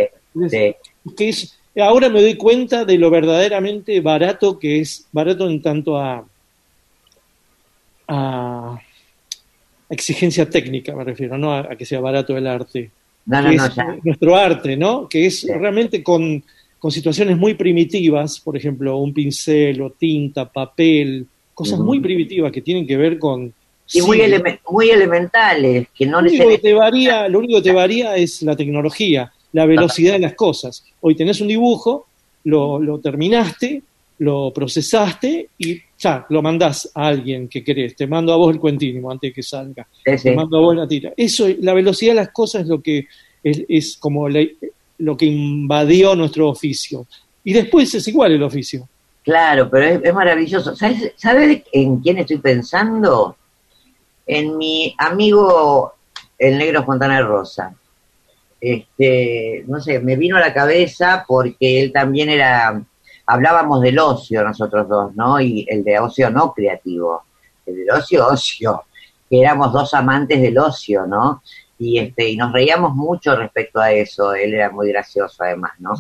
Es- 0.51 0.77
que 1.17 1.29
es, 1.29 1.60
ahora 1.81 2.09
me 2.09 2.23
doy 2.23 2.35
cuenta 2.35 2.85
de 2.85 2.99
lo 2.99 3.11
verdaderamente 3.11 4.01
barato 4.01 4.59
que 4.59 4.81
es, 4.81 5.07
barato 5.13 5.49
en 5.49 5.63
tanto 5.63 5.99
a, 5.99 6.25
a 8.09 8.81
exigencia 9.89 10.49
técnica, 10.49 10.95
me 10.95 11.05
refiero, 11.05 11.37
no 11.37 11.53
a, 11.53 11.61
a 11.61 11.77
que 11.77 11.85
sea 11.85 12.01
barato 12.01 12.37
el 12.37 12.47
arte. 12.47 12.91
No, 13.27 13.43
no, 13.43 13.53
no, 13.53 13.65
es 13.67 13.75
ya. 13.75 13.97
nuestro 14.03 14.37
arte, 14.37 14.77
¿no? 14.77 15.09
Que 15.09 15.27
es 15.27 15.41
Sí. 15.41 15.49
realmente 15.53 16.03
con, 16.03 16.43
con 16.79 16.91
situaciones 16.91 17.37
muy 17.37 17.55
primitivas, 17.55 18.41
por 18.41 18.57
ejemplo, 18.57 18.97
un 18.97 19.13
pincel 19.13 19.81
o 19.83 19.91
tinta, 19.91 20.51
papel, 20.51 21.27
cosas 21.55 21.79
muy 21.79 22.01
primitivas 22.01 22.51
que 22.51 22.63
tienen 22.63 22.87
que 22.87 22.97
ver 22.97 23.19
con... 23.19 23.53
Y 23.93 24.03
muy, 24.03 24.23
muy 24.69 24.91
elementales, 24.91 25.89
que 25.95 26.07
no 26.07 26.23
lo 26.23 26.29
único 26.29 26.49
que 26.49 26.59
te 26.59 26.73
varía, 26.75 27.29
lo 27.29 27.41
único 27.41 27.57
que 27.57 27.71
te 27.71 27.75
varía 27.75 28.17
es 28.17 28.41
la 28.43 28.57
tecnología, 28.57 29.33
la 29.53 29.67
velocidad 29.67 30.13
de 30.15 30.19
las 30.21 30.35
cosas. 30.35 30.85
Hoy 31.01 31.15
tenés 31.15 31.41
un 31.41 31.49
dibujo, 31.49 32.07
lo, 32.45 32.79
lo 32.81 32.99
terminaste, 32.99 33.83
lo 34.19 34.53
procesaste 34.53 35.49
y 35.59 35.79
ya, 35.99 36.27
lo 36.29 36.43
mandás 36.43 36.91
a 36.95 37.07
alguien 37.09 37.49
que 37.49 37.63
querés. 37.65 37.97
Te 37.97 38.07
mando 38.07 38.33
a 38.33 38.37
vos 38.37 38.53
el 38.55 38.61
cuentínimo 38.61 39.11
antes 39.11 39.31
de 39.31 39.35
que 39.35 39.43
salga. 39.43 39.87
Sí, 40.05 40.19
sí. 40.19 40.25
Te 40.31 40.35
mando 40.35 40.59
a 40.59 40.61
vos 40.61 40.77
la 40.77 40.87
tira. 40.89 41.13
Eso, 41.17 41.47
la 41.61 41.73
velocidad 41.75 42.13
de 42.13 42.17
las 42.17 42.31
cosas 42.31 42.63
es 42.63 42.69
lo 42.69 42.81
que 42.81 43.07
es, 43.43 43.63
es 43.69 43.97
como 43.97 44.29
la- 44.29 44.47
lo 44.99 45.17
que 45.17 45.27
invadió 45.27 46.15
nuestro 46.15 46.49
oficio. 46.51 47.07
Y 47.43 47.53
después 47.55 47.95
es 47.95 48.07
igual 48.09 48.33
el 48.33 48.43
oficio. 48.43 48.87
Claro, 49.23 49.69
pero 49.71 49.85
es, 49.87 50.01
es 50.05 50.15
maravilloso. 50.15 50.77
¿Sabes, 50.77 51.13
¿Sabes 51.17 51.63
en 51.73 51.97
quién 52.01 52.19
estoy 52.19 52.39
pensando? 52.39 53.37
En 54.27 54.57
mi 54.59 54.95
amigo 54.99 55.93
el 56.39 56.59
negro 56.59 56.85
Fontana 56.85 57.21
Rosa. 57.23 57.75
Este, 58.61 59.65
no 59.67 59.81
sé, 59.81 60.01
me 60.01 60.17
vino 60.17 60.37
a 60.37 60.41
la 60.41 60.53
cabeza 60.53 61.25
porque 61.27 61.83
él 61.83 61.93
también 61.93 62.29
era, 62.29 62.81
hablábamos 63.27 63.81
del 63.81 63.99
ocio 63.99 64.45
nosotros 64.45 64.89
dos, 64.89 65.15
¿no? 65.17 65.41
Y 65.41 65.67
el 65.69 65.83
de 65.83 65.99
ocio 65.99 66.31
no 66.31 66.53
creativo, 66.53 67.23
el 67.67 67.77
del 67.77 67.91
ocio, 67.91 68.27
ocio, 68.31 68.83
que 69.29 69.41
éramos 69.41 69.73
dos 69.73 69.95
amantes 69.95 70.41
del 70.43 70.59
ocio, 70.59 71.07
¿no? 71.07 71.43
Y 71.79 71.99
este, 71.99 72.29
y 72.29 72.37
nos 72.37 72.53
reíamos 72.53 72.95
mucho 72.95 73.35
respecto 73.35 73.81
a 73.81 73.91
eso, 73.93 74.35
él 74.35 74.53
era 74.53 74.71
muy 74.71 74.89
gracioso 74.91 75.43
además, 75.43 75.73
¿no? 75.79 75.93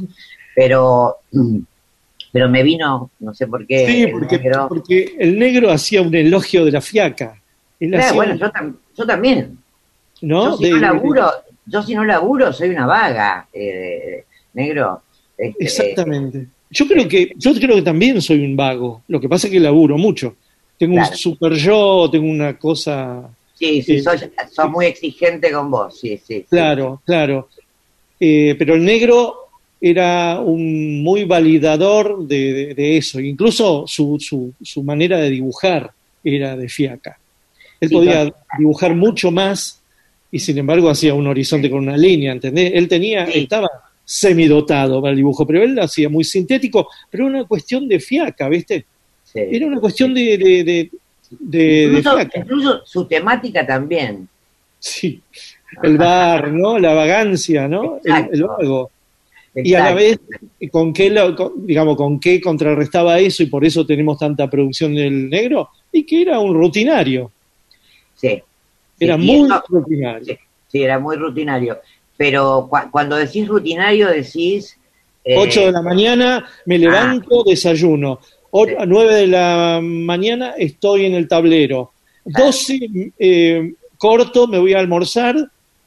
Pero 0.54 1.16
pero 2.32 2.48
me 2.48 2.62
vino, 2.62 3.10
no 3.20 3.34
sé 3.34 3.46
por 3.46 3.66
qué, 3.66 3.86
Sí, 3.86 4.02
el 4.04 4.10
porque, 4.12 4.38
negro. 4.38 4.68
porque 4.68 5.16
el 5.18 5.38
negro 5.38 5.70
hacía 5.72 6.02
un 6.02 6.14
elogio 6.14 6.64
de 6.64 6.70
la 6.72 6.80
fiaca. 6.80 7.40
Él 7.80 7.88
Claro, 7.90 8.04
hacía 8.04 8.14
bueno, 8.16 8.32
un- 8.34 8.38
yo, 8.38 8.52
tam- 8.52 8.74
yo 8.96 9.06
también. 9.06 9.58
¿no? 10.20 10.50
Yo 10.50 10.56
si 10.58 10.64
De- 10.64 10.70
no 10.70 10.76
de- 10.76 10.82
laburo, 10.82 11.30
yo 11.66 11.82
si 11.82 11.94
no 11.94 12.04
laburo 12.04 12.52
soy 12.52 12.70
una 12.70 12.86
vaga, 12.86 13.46
eh, 13.52 14.24
negro. 14.54 15.02
Este, 15.36 15.64
Exactamente. 15.64 16.46
Yo 16.70 16.86
creo 16.86 17.08
que 17.08 17.32
yo 17.36 17.52
creo 17.54 17.76
que 17.76 17.82
también 17.82 18.20
soy 18.22 18.44
un 18.44 18.56
vago. 18.56 19.02
Lo 19.08 19.20
que 19.20 19.28
pasa 19.28 19.46
es 19.46 19.52
que 19.52 19.60
laburo 19.60 19.96
mucho. 19.98 20.36
Tengo 20.78 20.94
Claro. 20.94 21.10
un 21.10 21.16
super 21.16 21.52
yo, 21.54 22.08
tengo 22.10 22.28
una 22.30 22.56
cosa. 22.58 23.28
Sí, 23.54 23.82
sí, 23.82 24.00
sos, 24.00 24.24
sos 24.50 24.70
muy 24.70 24.86
exigente 24.86 25.50
con 25.52 25.70
vos, 25.70 25.98
sí, 26.00 26.16
sí. 26.18 26.40
sí. 26.40 26.46
Claro, 26.48 27.02
claro. 27.04 27.48
Eh, 28.18 28.54
pero 28.58 28.74
el 28.74 28.84
negro 28.84 29.34
era 29.80 30.40
un 30.40 31.02
muy 31.02 31.24
validador 31.24 32.26
de, 32.26 32.52
de- 32.52 32.74
de 32.74 32.96
eso. 32.96 33.18
Incluso 33.20 33.84
su, 33.86 34.18
su, 34.20 34.52
su 34.62 34.82
manera 34.82 35.18
de 35.18 35.30
dibujar 35.30 35.90
era 36.22 36.56
de 36.56 36.68
fiaca. 36.68 37.18
Él 37.80 37.88
podía 37.90 38.30
dibujar 38.58 38.94
mucho 38.94 39.30
más 39.30 39.79
y 40.32 40.38
sin 40.38 40.58
embargo 40.58 40.88
hacía 40.88 41.14
un 41.14 41.26
horizonte 41.26 41.68
con 41.70 41.80
una 41.80 41.96
línea, 41.96 42.32
¿entendés? 42.32 42.72
Él 42.74 42.88
tenía, 42.88 43.26
Sí. 43.26 43.40
estaba 43.40 43.68
semidotado 44.04 45.00
para 45.00 45.10
el 45.12 45.16
dibujo, 45.16 45.46
pero 45.46 45.62
él 45.62 45.74
lo 45.74 45.82
hacía 45.84 46.08
muy 46.08 46.24
sintético, 46.24 46.88
pero 47.10 47.26
era 47.28 47.38
una 47.38 47.44
cuestión 47.46 47.86
de 47.88 48.00
fiaca, 48.00 48.48
¿viste? 48.48 48.84
sí. 49.24 49.40
Era 49.50 49.66
una 49.66 49.78
cuestión 49.80 50.12
de, 50.12 50.36
de, 50.36 50.64
de, 50.64 50.90
de- 51.30 51.82
Incluso, 51.84 52.16
fiaca. 52.16 52.38
incluso 52.40 52.80
su 52.84 53.04
temática 53.06 53.64
también. 53.66 54.28
Sí. 54.78 55.20
El 55.82 55.96
bar, 55.98 56.50
¿no? 56.52 56.78
La 56.80 56.94
vagancia, 56.94 57.68
¿no? 57.68 58.00
El, 58.04 58.10
Exacto. 58.10 58.34
el 58.34 58.42
vago. 58.44 58.90
Y 59.54 59.74
a 59.74 59.84
la 59.84 59.94
vez, 59.94 60.18
¿con 60.72 60.92
qué, 60.92 61.10
lo- 61.10 61.34
con- 61.36 61.64
digamos, 61.66 61.96
con 61.96 62.18
qué 62.18 62.40
contrarrestaba 62.40 63.18
eso 63.20 63.42
y 63.44 63.46
por 63.46 63.64
eso 63.64 63.86
tenemos 63.86 64.18
tanta 64.18 64.50
producción 64.50 64.94
del 64.94 65.28
negro? 65.30 65.68
Y 65.92 66.04
que 66.04 66.22
era 66.22 66.40
un 66.40 66.54
rutinario. 66.54 67.30
Sí. 68.16 68.42
Era 69.00 69.16
Sí, 69.16 69.22
muy 69.22 69.48
rutinario. 69.68 70.24
Sí, 70.26 70.38
sí, 70.68 70.82
era 70.82 70.98
muy 70.98 71.16
rutinario. 71.16 71.78
Pero 72.16 72.68
cua- 72.70 72.90
cuando 72.90 73.16
decís 73.16 73.48
rutinario 73.48 74.08
decís... 74.08 74.76
eh, 75.24 75.36
8 75.38 75.66
de 75.66 75.72
la 75.72 75.82
mañana 75.82 76.44
me 76.66 76.78
levanto, 76.78 77.42
desayuno. 77.44 78.20
O- 78.50 78.66
Sí. 78.66 78.74
A 78.78 78.84
9 78.86 79.14
de 79.14 79.26
la 79.26 79.80
mañana 79.82 80.54
estoy 80.58 81.06
en 81.06 81.14
el 81.14 81.26
tablero. 81.28 81.92
12 82.24 82.78
eh, 83.18 83.72
corto, 83.96 84.46
me 84.46 84.58
voy 84.58 84.74
a 84.74 84.78
almorzar, 84.80 85.36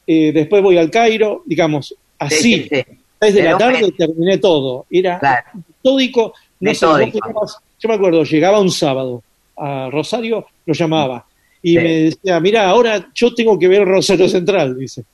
eh, 0.07 0.31
después 0.33 0.61
voy 0.63 0.77
al 0.77 0.89
Cairo, 0.89 1.43
digamos, 1.45 1.87
sí, 1.89 1.95
así. 2.19 2.41
sí, 2.41 2.69
sí, 2.71 2.83
6 3.21 3.33
de 3.35 3.43
la 3.43 3.57
tarde 3.57 3.81
me- 3.81 3.91
terminé 3.91 4.37
todo. 4.39 4.85
Era 4.89 5.19
claro. 5.19 5.47
metódico. 5.83 6.33
No 6.59 6.73
sé, 6.73 6.85
llegabas- 6.87 7.57
yo 7.79 7.89
me 7.89 7.95
acuerdo, 7.95 8.23
llegaba 8.23 8.59
un 8.59 8.71
sábado 8.71 9.21
a 9.57 9.89
Rosario, 9.91 10.45
lo 10.65 10.73
llamaba. 10.73 11.25
Y 11.63 11.71
Sí. 11.71 11.77
me 11.77 11.89
decía, 12.03 12.39
mira, 12.39 12.67
ahora 12.69 13.07
yo 13.15 13.33
tengo 13.33 13.57
que 13.57 13.67
ver 13.69 13.85
Rosario 13.85 14.27
Central, 14.29 14.77
dice. 14.77 15.05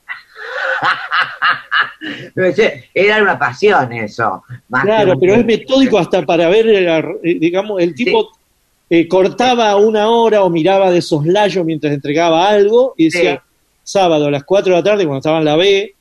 Era 2.94 3.22
una 3.22 3.38
pasión 3.38 3.92
eso. 3.92 4.42
más 4.68 4.84
Claro, 4.84 5.18
pero 5.18 5.34
es 5.34 5.44
metódico 5.44 5.98
hasta 5.98 6.24
para 6.26 6.48
ver, 6.48 6.66
la- 6.66 6.98
eh, 7.22 7.36
digamos, 7.38 7.80
el 7.80 7.94
tipo 7.94 8.30
eh, 8.92 9.06
cortaba 9.06 9.76
una 9.76 10.08
hora 10.10 10.42
o 10.42 10.50
miraba 10.50 10.90
de 10.90 11.00
soslayo 11.00 11.62
mientras 11.64 11.92
entregaba 11.92 12.48
algo 12.48 12.94
y 12.96 13.04
decía, 13.04 13.36
Sí. 13.36 13.40
sábado 13.84 14.26
a 14.26 14.30
las 14.32 14.42
4 14.42 14.72
de 14.74 14.78
la 14.80 14.84
tarde, 14.84 15.04
cuando 15.04 15.18
estaba 15.18 15.38
en 15.38 15.44
la 15.44 15.54
B, 15.56 15.94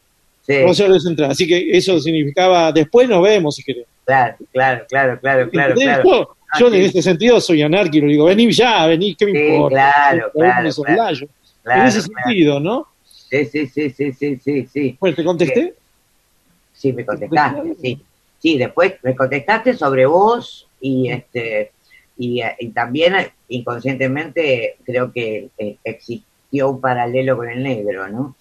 Sí, 0.50 0.62
Rosario 0.64 1.00
Central. 1.00 1.32
Así 1.32 1.46
que 1.48 1.78
eso 1.78 2.00
significaba, 2.00 2.72
después 2.72 3.08
nos 3.08 3.22
vemos 3.22 3.56
si 3.56 3.64
querés. 3.64 3.86
claro, 4.06 4.36
claro, 4.52 4.86
claro, 4.90 5.20
claro, 5.20 5.50
claro, 5.50 5.76
claro. 5.76 6.04
Yo, 6.60 6.66
Ah, 6.66 6.76
en 6.76 6.82
este 6.82 7.04
sentido 7.04 7.40
soy 7.40 7.62
anárquico, 7.62 8.08
digo, 8.08 8.26
vení 8.26 8.52
ya, 8.52 8.88
vení, 8.88 9.14
¿qué 9.14 9.28
me 9.28 9.34
Sí, 9.34 9.38
importa? 9.38 9.76
claro, 9.76 10.32
claro, 10.34 10.70
claro, 10.84 11.82
en 11.82 11.86
ese 11.88 12.02
sentido, 12.02 12.60
¿no? 12.60 12.88
Sí, 13.06 13.46
sí, 13.46 13.68
sí, 13.68 13.92
sí, 13.92 14.12
sí, 14.44 14.68
sí. 14.74 14.98
Bueno, 15.00 15.16
¿te 15.16 15.24
contesté? 15.24 15.76
Sí, 16.74 16.92
me 16.94 17.06
contestaste, 17.06 17.76
sí. 17.80 18.02
Sí, 18.40 18.58
después 18.58 18.96
me 19.04 19.16
contestaste 19.16 19.76
sobre 19.76 20.08
vos 20.08 20.68
y 20.82 21.10
este 21.12 21.72
y, 22.18 22.42
y 22.60 22.70
también 22.70 23.16
eh, 23.16 23.32
inconscientemente 23.50 24.78
creo 24.84 25.12
que 25.12 25.50
eh, 25.58 25.78
existió 25.84 26.70
un 26.72 26.82
paralelo 26.82 27.38
con 27.38 27.48
el 27.50 27.62
negro, 27.62 28.08
¿no? 28.08 28.36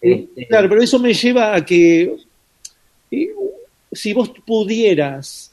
Este, 0.00 0.46
Claro, 0.46 0.68
pero 0.68 0.82
eso 0.82 0.98
me 0.98 1.12
lleva 1.14 1.54
a 1.54 1.64
que 1.64 2.16
si 3.92 4.12
vos 4.12 4.30
pudieras, 4.46 5.52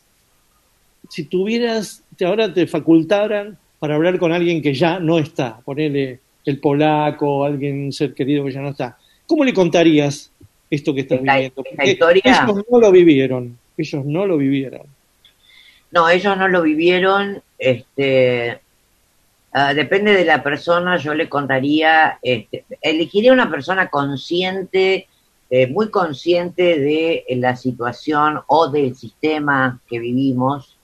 si 1.09 1.23
tuvieras, 1.25 2.03
ahora 2.25 2.53
te 2.53 2.67
facultaran 2.67 3.57
para 3.79 3.95
hablar 3.95 4.17
con 4.19 4.31
alguien 4.31 4.61
que 4.61 4.73
ya 4.73 4.99
no 4.99 5.19
está, 5.19 5.59
ponele 5.63 6.19
el 6.45 6.59
polaco, 6.59 7.45
alguien, 7.45 7.85
un 7.85 7.93
ser 7.93 8.13
querido 8.13 8.43
que 8.45 8.51
ya 8.51 8.61
no 8.61 8.69
está, 8.69 8.97
¿cómo 9.25 9.43
le 9.45 9.53
contarías 9.53 10.31
esto 10.69 10.93
que 10.93 11.01
estás 11.01 11.19
Esta- 11.19 11.33
viviendo? 11.33 11.61
esta 11.63 11.75
Porque 11.75 11.91
historia- 11.91 12.21
ellos 12.25 12.65
no 12.69 12.79
lo 12.79 12.91
vivieron, 12.91 13.57
ellos 13.77 14.05
no 14.05 14.25
lo 14.25 14.37
vivieron. 14.37 14.81
No, 15.91 16.09
ellos 16.09 16.35
no 16.37 16.47
lo 16.47 16.63
vivieron. 16.63 17.41
Este, 17.59 18.59
ah, 19.53 19.73
depende 19.73 20.13
de 20.13 20.25
la 20.25 20.43
persona. 20.43 20.97
Yo 20.97 21.13
le 21.13 21.29
contaría, 21.29 22.19
este, 22.21 22.65
elegiría 22.81 23.33
una 23.33 23.49
persona 23.49 23.89
consciente, 23.89 25.07
eh, 25.49 25.67
muy 25.67 25.89
consciente 25.89 26.79
de 26.79 27.25
la 27.37 27.55
situación 27.55 28.41
o 28.47 28.69
del 28.69 28.95
sistema 28.95 29.79
que 29.87 29.99
vivimos, 29.99 30.77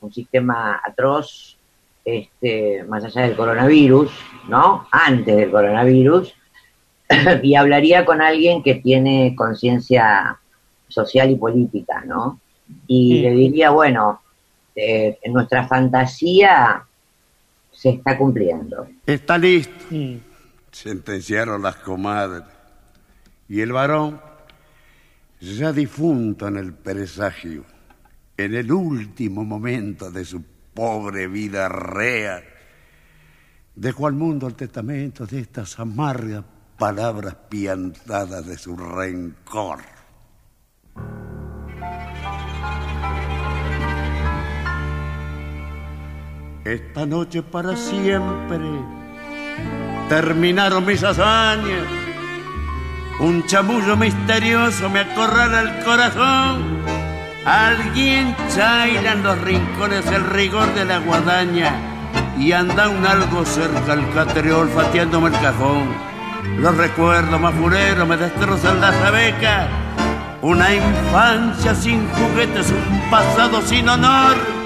un 0.00 0.12
sistema 0.12 0.80
atroz, 0.84 1.56
este, 2.04 2.84
más 2.84 3.04
allá 3.04 3.22
del 3.22 3.36
coronavirus, 3.36 4.10
¿no? 4.48 4.86
Antes 4.90 5.36
del 5.36 5.50
coronavirus, 5.50 6.34
y 7.42 7.54
hablaría 7.54 8.04
con 8.04 8.20
alguien 8.22 8.62
que 8.62 8.76
tiene 8.76 9.34
conciencia 9.36 10.38
social 10.88 11.30
y 11.30 11.36
política, 11.36 12.02
¿no? 12.06 12.40
Y 12.86 13.20
le 13.20 13.30
diría, 13.32 13.70
bueno, 13.70 14.20
eh, 14.74 15.18
nuestra 15.26 15.66
fantasía 15.66 16.86
se 17.80 17.88
está 17.88 18.18
cumpliendo. 18.18 18.86
Está 19.06 19.38
listo, 19.38 19.86
sentenciaron 20.70 21.62
las 21.62 21.76
comadres. 21.76 22.46
Y 23.48 23.62
el 23.62 23.72
varón, 23.72 24.20
ya 25.40 25.72
difunto 25.72 26.46
en 26.48 26.58
el 26.58 26.74
presagio, 26.74 27.64
en 28.36 28.54
el 28.54 28.70
último 28.70 29.46
momento 29.46 30.10
de 30.10 30.26
su 30.26 30.42
pobre 30.74 31.26
vida 31.26 31.70
rea, 31.70 32.42
dejó 33.74 34.08
al 34.08 34.12
mundo 34.12 34.46
el 34.46 34.56
testamento 34.56 35.24
de 35.24 35.40
estas 35.40 35.80
amargas 35.80 36.44
palabras 36.76 37.34
piantadas 37.48 38.44
de 38.44 38.58
su 38.58 38.76
rencor. 38.76 39.80
Esta 46.64 47.06
noche 47.06 47.42
para 47.42 47.74
siempre 47.74 48.58
terminaron 50.10 50.84
mis 50.84 51.02
hazañas. 51.02 51.86
Un 53.18 53.46
chamullo 53.46 53.96
misterioso 53.96 54.90
me 54.90 55.00
acorrala 55.00 55.62
el 55.62 55.84
corazón. 55.84 56.80
Alguien 57.46 58.36
chaira 58.54 59.12
en 59.12 59.22
los 59.22 59.40
rincones 59.40 60.06
el 60.08 60.22
rigor 60.22 60.74
de 60.74 60.84
la 60.84 60.98
guadaña 60.98 61.72
y 62.38 62.52
anda 62.52 62.90
un 62.90 63.06
algo 63.06 63.46
cerca 63.46 63.94
al 63.94 64.12
catreo 64.12 64.60
olfateándome 64.60 65.28
el 65.28 65.40
cajón. 65.40 65.88
Los 66.58 66.76
recuerdos 66.76 67.40
más 67.40 67.54
fureros 67.54 68.06
me 68.06 68.18
destrozan 68.18 68.82
las 68.82 68.94
abecas. 68.96 69.66
Una 70.42 70.74
infancia 70.74 71.74
sin 71.74 72.06
juguetes, 72.10 72.70
un 72.70 73.10
pasado 73.10 73.62
sin 73.62 73.88
honor. 73.88 74.59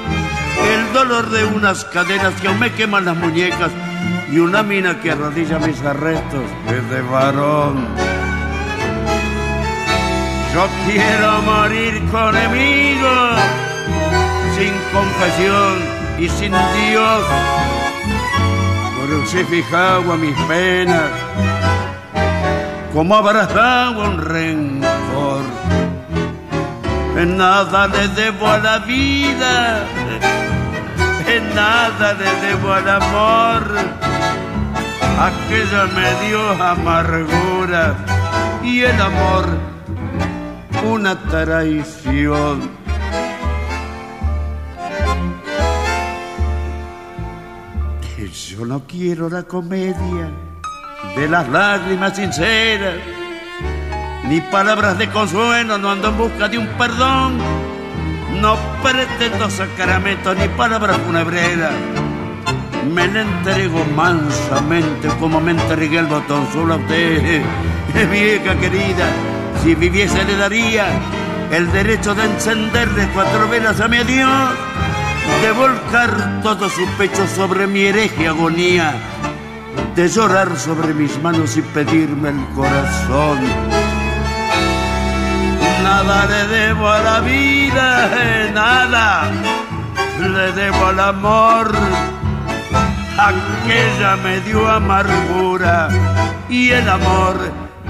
El 0.63 0.93
dolor 0.93 1.31
de 1.31 1.45
unas 1.45 1.85
cadenas 1.87 2.35
que 2.41 2.49
aún 2.49 2.59
me 2.59 2.73
queman 2.73 3.05
las 3.05 3.17
muñecas 3.17 3.71
y 4.31 4.39
una 4.39 4.63
mina 4.63 5.01
que 5.01 5.13
arrodilla 5.13 5.59
mis 5.59 5.81
arrestos 5.83 6.43
es 6.67 6.91
de 6.91 7.03
varón. 7.03 7.87
Yo 10.55 10.69
quiero 10.87 11.43
morir 11.43 12.01
con 12.13 12.37
enemigos, 12.37 13.41
sin 14.57 14.73
confesión 14.93 15.79
y 16.19 16.29
sin 16.29 16.53
Dios. 16.53 17.25
Crucificado 19.07 20.13
a 20.13 20.17
mis 20.17 20.37
penas, 20.43 21.11
como 22.93 23.17
abrazado 23.17 24.03
a 24.03 24.09
un 24.09 24.19
rencor. 24.21 25.64
En 27.17 27.37
nada 27.37 27.87
le 27.89 28.09
debo 28.09 28.47
a 28.47 28.59
la 28.59 28.79
vida, 28.81 29.85
en 31.27 31.55
nada 31.55 32.13
le 32.15 32.31
debo 32.47 32.73
al 32.73 32.89
amor. 32.89 33.63
Aquella 35.29 35.85
me 35.97 36.27
dio 36.27 36.41
amargura 36.63 37.95
y 38.63 38.83
el 38.83 39.01
amor 39.01 39.47
una 40.85 41.17
traición. 41.31 42.85
Yo 48.57 48.65
no 48.65 48.83
quiero 48.87 49.29
la 49.29 49.43
comedia 49.43 50.31
de 51.17 51.29
las 51.29 51.49
lágrimas 51.49 52.15
sinceras, 52.15 52.95
ni 54.29 54.41
palabras 54.41 54.99
de 54.99 55.09
consuelo, 55.11 55.79
no 55.79 55.91
ando 55.91 56.09
en 56.09 56.19
busca 56.19 56.49
de 56.49 56.59
un 56.59 56.67
perdón. 56.79 57.39
No 58.41 58.57
pretendo 58.83 59.49
sacramentos 59.51 60.37
ni 60.37 60.49
palabras 60.49 60.99
funebreras. 60.99 61.73
Me 62.93 63.07
la 63.09 63.23
entrego 63.23 63.85
mansamente 63.97 65.09
como 65.21 65.41
me 65.41 65.53
entregué 65.53 65.99
el 65.99 66.07
botón 66.07 66.47
solo 66.53 66.75
a 66.75 66.77
usted, 66.77 67.43
vieja 68.11 68.55
querida. 68.57 69.07
Si 69.63 69.75
viviese 69.75 70.25
le 70.25 70.37
daría 70.37 70.87
el 71.51 71.71
derecho 71.73 72.15
de 72.15 72.25
encenderle 72.25 73.09
cuatro 73.15 73.49
velas 73.49 73.81
a 73.81 73.89
mi 73.89 73.99
Dios, 74.05 74.51
de 75.43 75.53
volcar 75.53 76.41
todo 76.43 76.69
su 76.69 76.87
pecho 76.99 77.27
sobre 77.27 77.67
mi 77.67 77.85
hereje 77.85 78.29
agonía, 78.29 78.95
de 79.95 80.09
llorar 80.09 80.59
sobre 80.59 80.93
mis 80.93 81.19
manos 81.23 81.57
y 81.57 81.63
pedirme 81.63 82.31
el 82.31 82.45
corazón. 82.55 83.84
Nada 85.85 86.25
le 86.25 86.47
debo 86.47 86.89
a 86.89 86.99
la 86.99 87.21
vida, 87.21 88.11
eh, 88.17 88.51
nada 88.55 89.31
le 90.19 90.53
debo 90.53 90.87
al 90.87 90.99
amor. 90.99 91.73
Aquella 93.19 94.17
me 94.17 94.41
dio 94.41 94.67
amargura 94.67 95.89
y 96.49 96.71
el 96.71 96.89
amor 96.89 97.37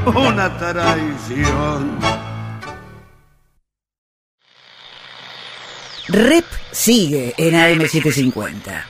una 0.07 0.59
traición. 0.59 1.99
Rep 6.09 6.45
sigue 6.73 7.33
en 7.39 7.55
AM750. 7.55 8.85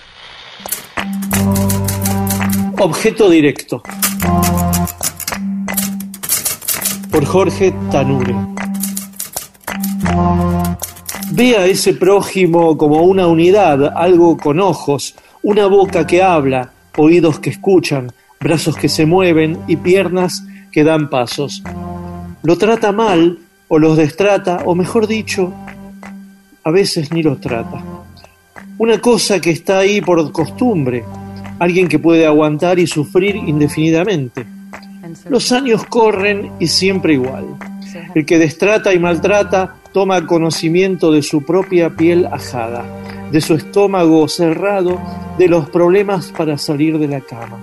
Objeto 2.79 3.29
directo. 3.29 3.83
Por 7.11 7.25
Jorge 7.27 7.73
Tanure. 7.93 8.35
Ve 11.33 11.57
a 11.57 11.67
ese 11.67 11.95
prójimo 11.95 12.77
como 12.77 13.03
una 13.03 13.27
unidad, 13.27 13.93
algo 13.97 14.37
con 14.37 14.61
ojos, 14.61 15.15
una 15.43 15.67
boca 15.67 16.07
que 16.07 16.23
habla, 16.23 16.73
oídos 16.97 17.41
que 17.41 17.51
escuchan, 17.51 18.13
brazos 18.41 18.77
que 18.77 18.89
se 18.89 19.07
mueven 19.07 19.59
y 19.67 19.77
piernas 19.77 20.45
que 20.71 20.85
dan 20.85 21.11
pasos. 21.11 21.63
Lo 22.43 22.59
trata 22.59 22.93
mal 22.93 23.39
o 23.69 23.79
los 23.79 23.97
destrata, 23.97 24.63
o 24.65 24.75
mejor 24.75 25.07
dicho, 25.07 25.53
a 26.63 26.71
veces 26.71 27.13
ni 27.13 27.23
los 27.23 27.41
trata. 27.41 27.83
Una 28.79 29.01
cosa 29.01 29.41
que 29.41 29.51
está 29.51 29.79
ahí 29.79 30.01
por 30.01 30.31
costumbre, 30.33 31.05
alguien 31.59 31.89
que 31.89 31.99
puede 31.99 32.27
aguantar 32.27 32.79
y 32.79 32.87
sufrir 32.87 33.37
indefinidamente. 33.37 34.47
Los 35.29 35.53
años 35.53 35.85
corren 35.87 36.53
y 36.59 36.67
siempre 36.67 37.15
igual. 37.15 37.47
El 38.15 38.27
que 38.27 38.39
destrata 38.39 38.93
y 38.93 38.99
maltrata 38.99 39.77
toma 39.95 40.27
conocimiento 40.27 41.13
de 41.13 41.23
su 41.23 41.45
propia 41.45 41.91
piel 41.91 42.27
ajada, 42.27 42.85
de 43.31 43.41
su 43.41 43.55
estómago 43.55 44.27
cerrado, 44.27 45.01
de 45.39 45.47
los 45.47 45.71
problemas 45.71 46.33
para 46.37 46.59
salir 46.59 46.99
de 46.99 47.07
la 47.07 47.21
cama. 47.21 47.61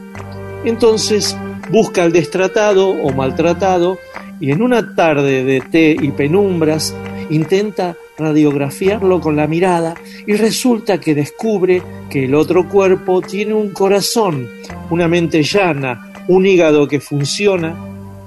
Entonces 0.63 1.37
busca 1.69 2.03
al 2.03 2.13
destratado 2.13 2.89
o 2.89 3.11
maltratado 3.11 3.99
y 4.39 4.51
en 4.51 4.61
una 4.61 4.95
tarde 4.95 5.43
de 5.43 5.59
té 5.59 5.97
y 6.01 6.11
penumbras 6.11 6.95
intenta 7.29 7.97
radiografiarlo 8.17 9.19
con 9.19 9.35
la 9.35 9.47
mirada 9.47 9.95
y 10.25 10.33
resulta 10.35 11.01
que 11.01 11.13
descubre 11.13 11.83
que 12.09 12.25
el 12.25 12.35
otro 12.35 12.69
cuerpo 12.69 13.21
tiene 13.21 13.53
un 13.53 13.71
corazón, 13.71 14.47
una 14.89 15.09
mente 15.09 15.43
llana, 15.43 16.13
un 16.29 16.45
hígado 16.45 16.87
que 16.87 17.01
funciona, 17.01 17.75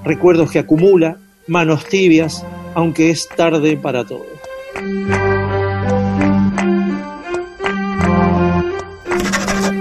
recuerdos 0.03 0.51
que 0.51 0.59
acumula, 0.59 1.17
manos 1.47 1.85
tibias, 1.85 2.45
aunque 2.75 3.09
es 3.09 3.27
tarde 3.29 3.77
para 3.77 4.05
todo. 4.05 4.27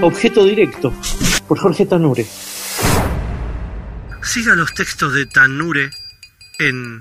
Objeto 0.00 0.44
directo, 0.44 0.94
por 1.48 1.58
Jorge 1.58 1.86
Tanure. 1.86 2.24
Siga 4.22 4.54
los 4.54 4.72
textos 4.74 5.12
de 5.14 5.26
Tanure 5.26 5.90
en 6.58 7.00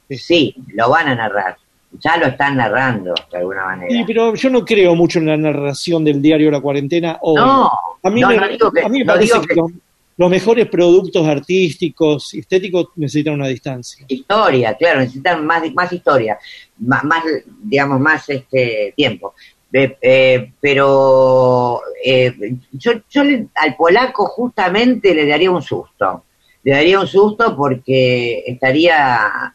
Sí, 0.10 0.56
lo 0.74 0.90
van 0.90 1.08
a 1.10 1.16
narrar. 1.16 1.58
Ya 1.94 2.18
lo 2.18 2.28
están 2.28 2.56
narrando, 2.58 3.14
de 3.32 3.38
alguna 3.38 3.66
manera. 3.66 3.90
Sí, 3.92 4.04
pero 4.06 4.36
yo 4.36 4.50
no 4.50 4.64
creo 4.64 4.96
mucho 4.96 5.20
en 5.20 5.26
la 5.26 5.38
narración 5.38 6.04
del 6.06 6.22
diario 6.22 6.52
La 6.52 6.62
Cuarentena 6.62 7.18
hoy. 7.22 7.36
No, 7.38 7.70
a 8.04 8.10
mí 8.12 8.22
no, 8.22 8.28
me, 8.30 8.38
no 8.38 8.48
digo 8.48 8.72
que- 8.72 8.82
a 8.82 8.90
mí 8.90 9.00
me 9.00 9.06
no 9.06 9.14
parece 9.14 9.34
digo 9.34 9.42
que, 9.42 9.48
que- 9.48 9.56
los, 9.56 9.72
los 10.18 10.30
mejores 10.30 10.68
productos 10.68 11.26
artísticos, 11.28 12.34
estéticos, 12.34 12.88
necesitan 12.96 13.34
una 13.34 13.48
distancia. 13.48 14.06
Historia, 14.08 14.76
claro, 14.76 15.00
necesitan 15.00 15.46
más, 15.46 15.64
más 15.74 15.92
historia, 15.92 16.38
más, 16.78 17.04
más, 17.04 17.24
digamos, 17.64 18.00
más 18.00 18.30
este 18.30 18.94
tiempo. 18.96 19.34
Eh, 19.72 19.98
eh, 20.02 20.52
pero 20.60 21.82
eh, 22.04 22.34
yo, 22.72 22.92
yo 23.10 23.24
le- 23.24 23.48
al 23.56 23.76
polaco 23.76 24.26
justamente 24.28 25.14
le 25.14 25.26
daría 25.28 25.52
un 25.52 25.62
susto. 25.62 26.24
Le 26.64 26.72
daría 26.74 27.00
un 27.00 27.08
susto 27.08 27.56
porque 27.56 28.44
estaría, 28.46 29.54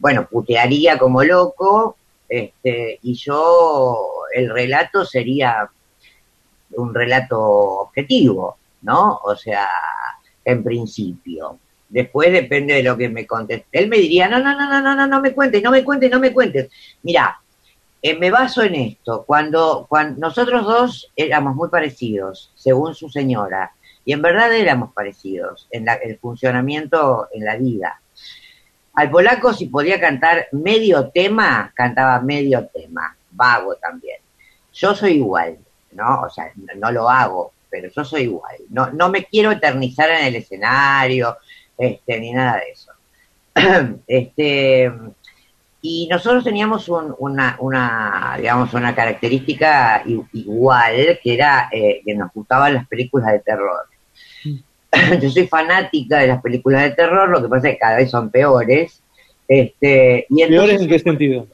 bueno, 0.00 0.26
putearía 0.26 0.98
como 0.98 1.22
loco, 1.22 1.96
este, 2.28 2.98
y 3.02 3.14
yo, 3.14 3.98
el 4.34 4.50
relato 4.50 5.04
sería 5.04 5.68
un 6.72 6.94
relato 6.94 7.38
objetivo, 7.40 8.56
¿no? 8.82 9.20
O 9.24 9.36
sea, 9.36 9.68
en 10.44 10.62
principio. 10.64 11.58
Después 11.88 12.32
depende 12.32 12.74
de 12.74 12.82
lo 12.84 12.96
que 12.96 13.08
me 13.08 13.26
conteste. 13.26 13.66
Él 13.72 13.88
me 13.88 13.98
diría, 13.98 14.28
no, 14.28 14.38
no, 14.38 14.56
no, 14.56 14.68
no, 14.70 14.80
no, 14.80 14.94
no, 14.94 15.06
no 15.06 15.20
me 15.20 15.32
cuentes, 15.32 15.62
no 15.62 15.70
me 15.72 15.84
cuentes, 15.84 16.10
no 16.10 16.20
me 16.20 16.32
cuentes. 16.32 16.70
Mira, 17.02 17.40
eh, 18.00 18.16
me 18.16 18.30
baso 18.30 18.62
en 18.62 18.76
esto. 18.76 19.24
Cuando, 19.26 19.86
cuando 19.88 20.20
nosotros 20.20 20.64
dos 20.64 21.10
éramos 21.16 21.56
muy 21.56 21.68
parecidos, 21.68 22.52
según 22.54 22.94
su 22.94 23.08
señora, 23.10 23.72
y 24.04 24.12
en 24.12 24.22
verdad 24.22 24.52
éramos 24.54 24.92
parecidos 24.94 25.66
en 25.72 25.84
la- 25.84 25.94
el 25.94 26.16
funcionamiento 26.18 27.28
en 27.32 27.44
la 27.44 27.56
vida. 27.56 28.00
Al 28.94 29.10
polaco, 29.10 29.52
si 29.52 29.66
podía 29.66 30.00
cantar 30.00 30.48
medio 30.52 31.08
tema, 31.10 31.72
cantaba 31.74 32.20
medio 32.20 32.66
tema, 32.68 33.16
vago 33.30 33.74
también. 33.76 34.18
Yo 34.72 34.94
soy 34.94 35.12
igual, 35.12 35.58
¿no? 35.92 36.22
O 36.22 36.30
sea, 36.30 36.52
no, 36.76 36.90
lo 36.90 37.08
hago, 37.08 37.52
pero 37.70 37.88
yo 37.94 38.04
soy 38.04 38.22
igual. 38.22 38.56
No, 38.70 38.90
no 38.90 39.08
me 39.08 39.24
quiero 39.24 39.50
eternizar 39.52 40.10
en 40.10 40.26
el 40.26 40.36
escenario, 40.36 41.36
este, 41.78 42.20
ni 42.20 42.32
nada 42.32 42.58
de 42.58 42.70
eso. 42.72 42.92
este, 44.06 44.92
y 45.82 46.06
nosotros 46.08 46.44
teníamos 46.44 46.88
un- 46.88 47.14
una, 47.18 48.34
digamos, 48.36 48.74
una 48.74 48.94
característica 48.94 50.02
igual, 50.32 51.18
que 51.22 51.34
era 51.34 51.68
eh, 51.72 52.02
que 52.04 52.14
nos 52.14 52.32
gustaban 52.32 52.74
las 52.74 52.86
películas 52.86 53.32
de 53.32 53.38
terror. 53.40 53.86
Yo 55.22 55.30
soy 55.30 55.46
fanática 55.46 56.18
de 56.18 56.26
las 56.28 56.42
películas 56.42 56.82
de 56.84 56.90
terror, 56.90 57.28
lo 57.28 57.42
que 57.42 57.48
pasa 57.48 57.68
es 57.68 57.74
que 57.74 57.78
cada 57.78 57.96
vez 57.96 58.10
son 58.10 58.30
peores. 58.30 59.00
Este, 59.46 60.26
y 60.28 60.42
entonces, 60.42 60.48
¿Peores 60.48 60.80
en 60.82 60.88
qué 60.88 60.98
sentido? 60.98 61.46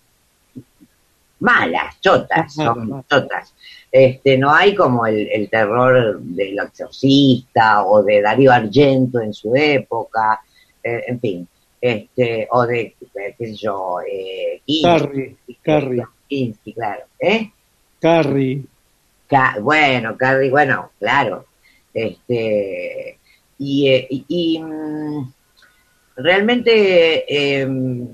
malas, 1.39 2.01
chotas, 2.01 2.59
Ah, 2.59 2.65
son 2.65 3.05
chotas. 3.09 3.55
Este, 3.93 4.37
no 4.39 4.53
hay 4.53 4.75
como 4.75 5.07
el, 5.07 5.29
el 5.33 5.49
terror 5.49 6.19
del 6.21 6.59
exorcista 6.59 7.85
o 7.85 8.03
de 8.03 8.21
Darío 8.23 8.53
Argento 8.53 9.21
en 9.21 9.33
su 9.33 9.55
época, 9.55 10.41
eh, 10.83 11.03
en 11.09 11.21
fin, 11.21 11.49
este, 11.81 12.49
o 12.51 12.67
de, 12.67 12.81
eh, 12.81 13.35
qué 13.39 13.47
sé 13.49 13.55
yo, 13.55 13.99
eh, 14.11 14.61
Carrie, 14.83 15.37
Carrie, 15.63 16.03
Kinski, 16.29 16.73
claro, 16.73 17.03
¿eh? 17.21 17.51
Carrie. 18.01 18.63
Ca- 19.29 19.57
bueno, 19.61 20.17
Carrie, 20.17 20.51
bueno, 20.51 20.91
claro. 20.99 21.47
Este, 21.93 23.19
y, 23.59 23.89
eh, 23.89 24.07
y- 24.11 24.25
y, 24.29 24.59
mm, 24.61 25.33
realmente 26.17 27.61
em, 27.61 28.09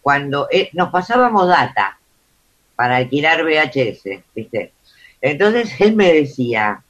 cuando 0.00 0.48
eh, 0.50 0.70
nos 0.72 0.90
pasábamos 0.90 1.46
data 1.48 1.98
para 2.76 2.96
alquilar 2.96 3.44
VHS, 3.44 4.22
¿viste? 4.34 4.72
Entonces 5.20 5.70
él 5.80 5.94
me 5.94 6.12
decía, 6.12 6.82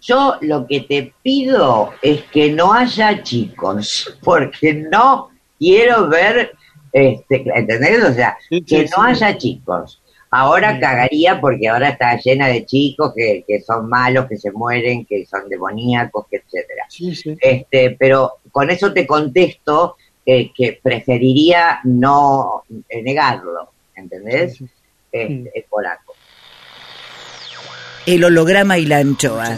yo 0.00 0.36
lo 0.42 0.66
que 0.66 0.80
te 0.80 1.14
pido 1.22 1.92
es 2.02 2.22
que 2.24 2.52
no 2.52 2.72
haya 2.72 3.22
chicos, 3.22 4.16
porque 4.22 4.74
no 4.74 5.30
quiero 5.58 6.08
ver, 6.08 6.52
este, 6.92 7.44
¿entendés? 7.54 8.04
O 8.04 8.12
sea, 8.12 8.36
Sí, 8.48 8.58
sí, 8.58 8.64
que 8.64 8.82
no 8.84 8.88
sí. 8.88 8.94
haya 9.04 9.38
chicos. 9.38 10.00
Ahora 10.36 10.80
cagaría 10.80 11.40
porque 11.40 11.68
ahora 11.68 11.90
está 11.90 12.16
llena 12.16 12.48
de 12.48 12.66
chicos 12.66 13.12
que, 13.14 13.44
que 13.46 13.60
son 13.60 13.88
malos, 13.88 14.26
que 14.26 14.36
se 14.36 14.50
mueren, 14.50 15.06
que 15.06 15.24
son 15.26 15.48
demoníacos, 15.48 16.26
que 16.28 16.38
etcétera. 16.38 16.86
Sí, 16.88 17.14
sí. 17.14 17.36
Este, 17.40 17.92
pero 17.96 18.38
con 18.50 18.68
eso 18.68 18.92
te 18.92 19.06
contesto 19.06 19.96
que 20.24 20.80
preferiría 20.82 21.78
no 21.84 22.64
eh, 22.88 23.00
negarlo, 23.04 23.70
¿entendés? 23.94 24.56
Sí, 24.56 24.66
sí. 24.66 24.72
Este, 25.12 25.52
el 25.54 25.64
polaco. 25.70 26.14
El 28.04 28.24
holograma 28.24 28.76
y 28.76 28.86
la 28.86 28.98
anchoa. 28.98 29.56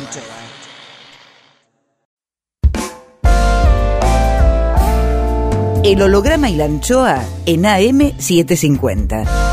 El 5.82 6.02
holograma 6.02 6.50
y 6.50 6.56
la 6.56 6.66
anchoa 6.66 7.24
en 7.46 7.62
AM750. 7.62 9.45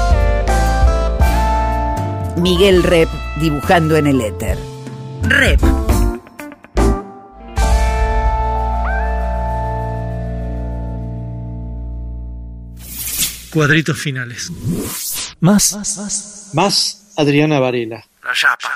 Miguel 2.38 2.84
Rep 2.84 3.10
dibujando 3.40 3.96
en 3.96 4.08
el 4.08 4.22
éter. 4.22 4.58
Rep. 5.24 5.60
Cuadritos 13.54 14.00
finales. 14.00 14.52
Más. 15.40 16.52
Más 16.54 17.14
Adriana 17.18 17.60
Varela. 17.60 18.04
La 18.24 18.34
chapa. 18.34 18.72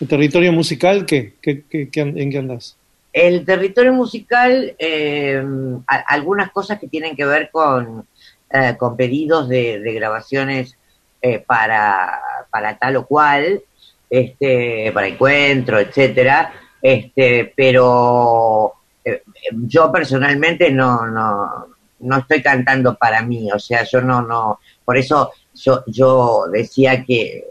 ¿El 0.00 0.08
territorio 0.08 0.52
musical 0.52 1.04
qué? 1.06 1.34
¿Qué, 1.40 1.64
qué- 1.68 1.88
¿En 1.94 2.30
qué 2.30 2.38
andás? 2.38 2.76
El 3.12 3.44
territorio 3.44 3.92
musical, 3.92 4.74
eh, 4.78 5.42
a- 5.86 5.96
algunas 6.08 6.50
cosas 6.52 6.78
que 6.78 6.88
tienen 6.88 7.16
que 7.16 7.24
ver 7.24 7.50
con, 7.52 8.06
eh, 8.52 8.76
con 8.78 8.96
pedidos 8.96 9.48
de, 9.48 9.80
de 9.80 9.92
grabaciones 9.94 10.76
eh, 11.20 11.40
para, 11.40 12.20
para 12.50 12.78
tal 12.78 12.96
o 12.96 13.06
cual, 13.06 13.62
este, 14.08 14.90
para 14.92 15.08
encuentro, 15.08 15.78
etcétera, 15.78 16.52
este, 16.80 17.52
pero 17.56 18.72
eh, 19.04 19.22
yo 19.52 19.90
personalmente 19.90 20.70
no, 20.70 21.06
no, 21.06 21.66
no 22.00 22.18
estoy 22.18 22.42
cantando 22.42 22.94
para 22.96 23.22
mí, 23.22 23.50
o 23.52 23.58
sea, 23.58 23.84
yo 23.84 24.00
no, 24.00 24.22
no, 24.22 24.60
por 24.84 24.96
eso 24.96 25.32
yo, 25.54 25.82
yo 25.86 26.44
decía 26.52 27.04
que 27.04 27.44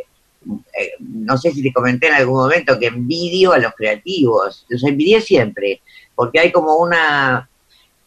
eh, 0.48 0.92
no 1.00 1.38
sé 1.38 1.52
si 1.52 1.62
te 1.62 1.74
comenté 1.74 2.08
en 2.08 2.14
algún 2.14 2.38
momento 2.38 2.80
que 2.80 2.88
envidio 2.88 3.54
a 3.54 3.60
los 3.60 3.74
creativos, 3.74 4.66
los 4.70 4.84
envidié 4.84 5.22
siempre, 5.22 5.82
porque 6.16 6.40
hay 6.40 6.52
como 6.52 6.78
una, 6.78 7.50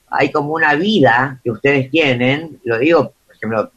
hay 0.09 0.31
como 0.31 0.55
una 0.55 0.75
vida 0.75 1.39
que 1.45 1.51
ustedes 1.51 1.91
tienen, 1.91 2.61
lo 2.65 2.79
digo, 2.79 3.13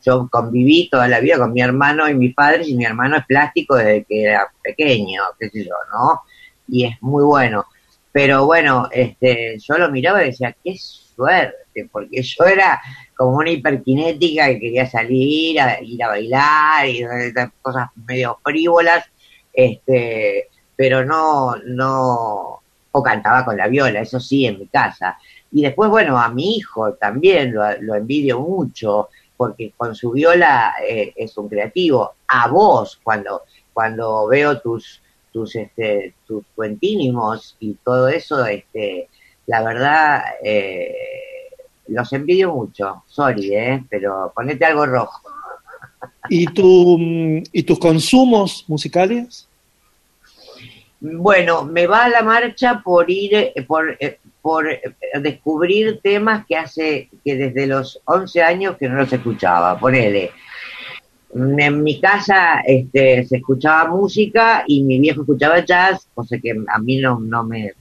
yo 0.05 0.27
conviví 0.29 0.89
toda 0.89 1.07
la 1.07 1.19
vida 1.19 1.37
con 1.37 1.53
mi 1.53 1.61
hermano 1.61 2.09
y 2.09 2.13
mis 2.13 2.33
padres, 2.33 2.67
y 2.67 2.75
mi 2.75 2.85
hermano 2.85 3.17
es 3.17 3.25
plástico 3.25 3.75
desde 3.75 4.03
que 4.03 4.23
era 4.23 4.47
pequeño, 4.61 5.21
qué 5.39 5.49
sé 5.49 5.65
yo, 5.65 5.75
¿no? 5.91 6.21
Y 6.67 6.85
es 6.85 7.01
muy 7.01 7.23
bueno. 7.23 7.65
Pero 8.11 8.45
bueno, 8.45 8.89
este, 8.91 9.57
yo 9.59 9.77
lo 9.77 9.89
miraba 9.89 10.21
y 10.23 10.27
decía, 10.27 10.55
qué 10.63 10.77
suerte, 10.77 11.89
porque 11.91 12.21
yo 12.21 12.45
era 12.45 12.79
como 13.15 13.37
una 13.37 13.49
hiperkinética 13.49 14.47
que 14.47 14.59
quería 14.59 14.89
salir, 14.89 15.59
a, 15.59 15.81
ir 15.81 16.03
a 16.03 16.09
bailar 16.09 16.87
y 16.87 17.05
cosas 17.61 17.89
medio 18.07 18.39
frívolas, 18.43 19.05
este, 19.51 20.49
pero 20.75 21.03
no, 21.03 21.55
no, 21.65 22.61
o 22.91 23.03
cantaba 23.03 23.45
con 23.45 23.57
la 23.57 23.67
viola, 23.67 24.01
eso 24.01 24.19
sí, 24.19 24.45
en 24.45 24.59
mi 24.59 24.67
casa. 24.67 25.17
Y 25.51 25.63
después, 25.63 25.89
bueno, 25.89 26.19
a 26.19 26.29
mi 26.29 26.57
hijo 26.57 26.93
también 26.93 27.53
lo, 27.53 27.63
lo 27.81 27.95
envidio 27.95 28.39
mucho, 28.41 29.09
porque 29.37 29.73
con 29.75 29.95
su 29.95 30.11
viola 30.11 30.75
eh, 30.87 31.13
es 31.15 31.37
un 31.37 31.49
creativo. 31.49 32.13
A 32.27 32.47
vos, 32.47 32.99
cuando, 33.03 33.43
cuando 33.73 34.27
veo 34.27 34.59
tus, 34.59 35.01
tus, 35.31 35.55
este, 35.55 36.13
tus 36.25 36.43
cuentínimos 36.55 37.55
y 37.59 37.73
todo 37.83 38.07
eso, 38.07 38.45
este, 38.45 39.09
la 39.47 39.63
verdad, 39.63 40.23
eh, 40.43 40.95
los 41.87 42.11
envidio 42.13 42.53
mucho. 42.53 43.03
Sorry, 43.07 43.55
eh, 43.55 43.83
pero 43.89 44.31
ponete 44.35 44.65
algo 44.65 44.85
rojo. 44.85 45.21
¿Y, 46.29 46.45
tu, 46.47 46.97
¿Y 47.51 47.63
tus 47.63 47.79
consumos 47.79 48.65
musicales? 48.67 49.47
Bueno, 50.99 51.65
me 51.65 51.85
va 51.85 52.05
a 52.05 52.09
la 52.09 52.21
marcha 52.21 52.81
por 52.81 53.09
ir, 53.11 53.33
eh, 53.33 53.65
por, 53.67 53.97
eh, 53.99 54.19
por 54.43 54.69
eh, 54.69 54.81
descubrir 55.21 56.01
temas 56.03 56.45
que 56.45 56.57
hace, 56.57 57.09
que 57.23 57.37
desde 57.37 57.65
los 57.65 58.01
11 58.03 58.43
años 58.43 58.77
que 58.77 58.89
no 58.89 58.97
los 58.97 59.11
escuchaba, 59.11 59.79
ponele. 59.79 60.31
En 61.33 61.81
mi 61.81 61.99
casa 61.99 62.59
este, 62.59 63.25
se 63.25 63.37
escuchaba 63.37 63.89
música 63.89 64.65
y 64.67 64.83
mi 64.83 64.99
viejo 64.99 65.21
escuchaba 65.21 65.63
jazz, 65.65 66.09
cosa 66.13 66.37
que 66.37 66.51
a 66.51 66.79
mí 66.79 66.97
no, 66.97 67.19
no 67.19 67.43
me 67.43 67.71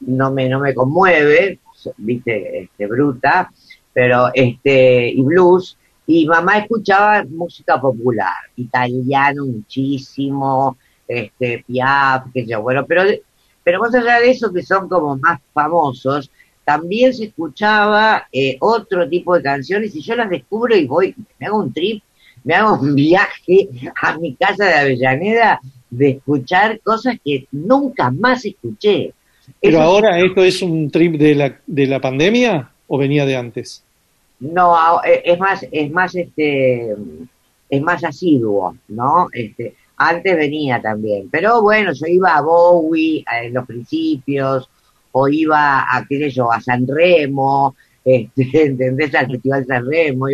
no 0.00 0.30
me 0.30 0.48
no 0.48 0.60
me 0.60 0.74
conmueve, 0.74 1.58
viste, 1.96 2.64
este, 2.64 2.86
bruta, 2.86 3.50
pero 3.94 4.30
este 4.34 5.08
y 5.08 5.22
blues 5.22 5.78
y 6.06 6.26
mamá 6.26 6.58
escuchaba 6.58 7.24
música 7.24 7.80
popular, 7.80 8.50
italiano 8.56 9.46
muchísimo, 9.46 10.76
este 11.08 11.64
Piaf, 11.66 12.26
qué 12.34 12.42
sé 12.42 12.50
yo, 12.50 12.60
bueno, 12.60 12.84
pero 12.86 13.04
pero 13.64 13.80
más 13.80 13.94
allá 13.94 14.20
de 14.20 14.30
eso, 14.30 14.52
que 14.52 14.62
son 14.62 14.88
como 14.88 15.16
más 15.16 15.40
famosos, 15.52 16.30
también 16.64 17.12
se 17.12 17.24
escuchaba 17.24 18.28
eh, 18.32 18.56
otro 18.60 19.08
tipo 19.08 19.34
de 19.36 19.42
canciones 19.42 19.94
y 19.94 20.00
yo 20.02 20.14
las 20.14 20.30
descubro 20.30 20.76
y 20.76 20.86
voy, 20.86 21.14
me 21.38 21.46
hago 21.46 21.58
un 21.58 21.72
trip, 21.72 22.02
me 22.44 22.54
hago 22.54 22.74
un 22.80 22.94
viaje 22.94 23.68
a 24.00 24.16
mi 24.18 24.34
casa 24.34 24.64
de 24.66 24.74
Avellaneda 24.74 25.60
de 25.90 26.10
escuchar 26.10 26.80
cosas 26.80 27.16
que 27.24 27.46
nunca 27.52 28.10
más 28.10 28.44
escuché. 28.44 29.12
Pero 29.60 29.78
Eso- 29.78 29.82
ahora, 29.82 30.18
¿esto 30.20 30.42
es 30.44 30.62
un 30.62 30.90
trip 30.90 31.14
de 31.16 31.34
la, 31.34 31.60
de 31.66 31.86
la 31.86 32.00
pandemia 32.00 32.70
o 32.86 32.96
venía 32.98 33.26
de 33.26 33.36
antes? 33.36 33.82
No, 34.40 35.02
eh, 35.04 35.22
es 35.24 35.38
más, 35.38 35.66
es 35.70 35.90
más 35.90 36.14
este, 36.14 36.94
es 37.68 37.82
más 37.82 38.02
asiduo, 38.04 38.76
¿no? 38.88 39.28
Este, 39.32 39.74
antes 40.08 40.36
venía 40.36 40.80
también, 40.80 41.28
pero 41.30 41.62
bueno, 41.62 41.92
yo 41.92 42.06
iba 42.06 42.36
a 42.36 42.42
Bowie 42.42 43.24
en 43.42 43.54
los 43.54 43.66
principios, 43.66 44.68
o 45.12 45.28
iba 45.28 45.80
a, 45.80 46.04
qué 46.08 46.18
sé 46.18 46.30
yo, 46.30 46.50
a 46.50 46.60
San 46.60 46.86
Remo, 46.86 47.76
este, 48.04 48.66
¿entendés? 48.66 49.14
Al 49.14 49.30
Festival 49.30 49.66
San 49.66 49.86
Remo. 49.86 50.26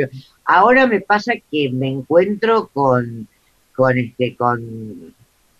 Ahora 0.44 0.86
me 0.86 1.00
pasa 1.00 1.34
que 1.50 1.70
me 1.70 1.88
encuentro 1.88 2.68
con, 2.72 3.28
con 3.74 3.98
este, 3.98 4.34
con, 4.36 5.14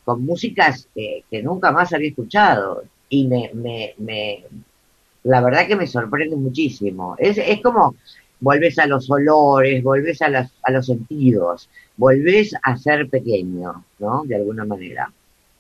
con 0.04 0.24
músicas 0.24 0.88
que, 0.94 1.24
que 1.30 1.42
nunca 1.42 1.72
más 1.72 1.92
había 1.92 2.09
escuchado, 2.09 2.84
y 3.11 3.26
me, 3.26 3.50
me, 3.54 3.94
me, 3.98 4.44
la 5.24 5.40
verdad 5.40 5.66
que 5.66 5.76
me 5.76 5.86
sorprende 5.86 6.36
muchísimo. 6.36 7.16
Es, 7.18 7.38
es 7.38 7.61
como 7.61 7.94
volvés 8.41 8.78
a 8.78 8.86
los 8.86 9.11
olores, 9.11 9.82
volvés 9.82 10.20
a, 10.22 10.28
las, 10.28 10.51
a 10.62 10.70
los 10.70 10.86
sentidos, 10.86 11.68
volvés 11.97 12.55
a 12.62 12.76
ser 12.76 13.09
pequeño, 13.09 13.84
¿no? 13.99 14.22
De 14.24 14.36
alguna 14.36 14.64
manera. 14.64 15.11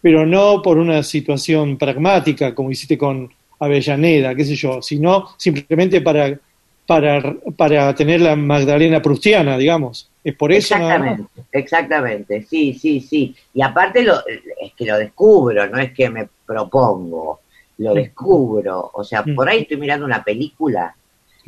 Pero 0.00 0.24
no 0.24 0.62
por 0.62 0.78
una 0.78 1.02
situación 1.02 1.76
pragmática, 1.76 2.54
como 2.54 2.70
hiciste 2.70 2.96
con 2.96 3.28
Avellaneda, 3.58 4.34
qué 4.34 4.44
sé 4.44 4.54
yo, 4.54 4.80
sino 4.80 5.30
simplemente 5.36 6.00
para, 6.00 6.38
para, 6.86 7.34
para 7.56 7.92
tener 7.94 8.20
la 8.20 8.36
Magdalena 8.36 9.02
prustiana, 9.02 9.58
digamos. 9.58 10.08
Es 10.22 10.34
por 10.36 10.52
eso 10.52 10.78
nada 10.78 10.98
más. 10.98 11.08
Exactamente, 11.18 11.42
exactamente, 11.52 12.42
sí, 12.44 12.74
sí, 12.74 13.00
sí. 13.00 13.34
Y 13.54 13.62
aparte 13.62 14.02
lo, 14.02 14.14
es 14.60 14.72
que 14.76 14.84
lo 14.84 14.96
descubro, 14.98 15.66
no 15.68 15.78
es 15.80 15.92
que 15.92 16.08
me 16.10 16.28
propongo, 16.46 17.40
lo 17.78 17.94
descubro. 17.94 18.90
O 18.94 19.02
sea, 19.02 19.22
Mm. 19.26 19.34
por 19.34 19.48
ahí 19.48 19.62
estoy 19.62 19.78
mirando 19.78 20.06
una 20.06 20.22
película, 20.22 20.94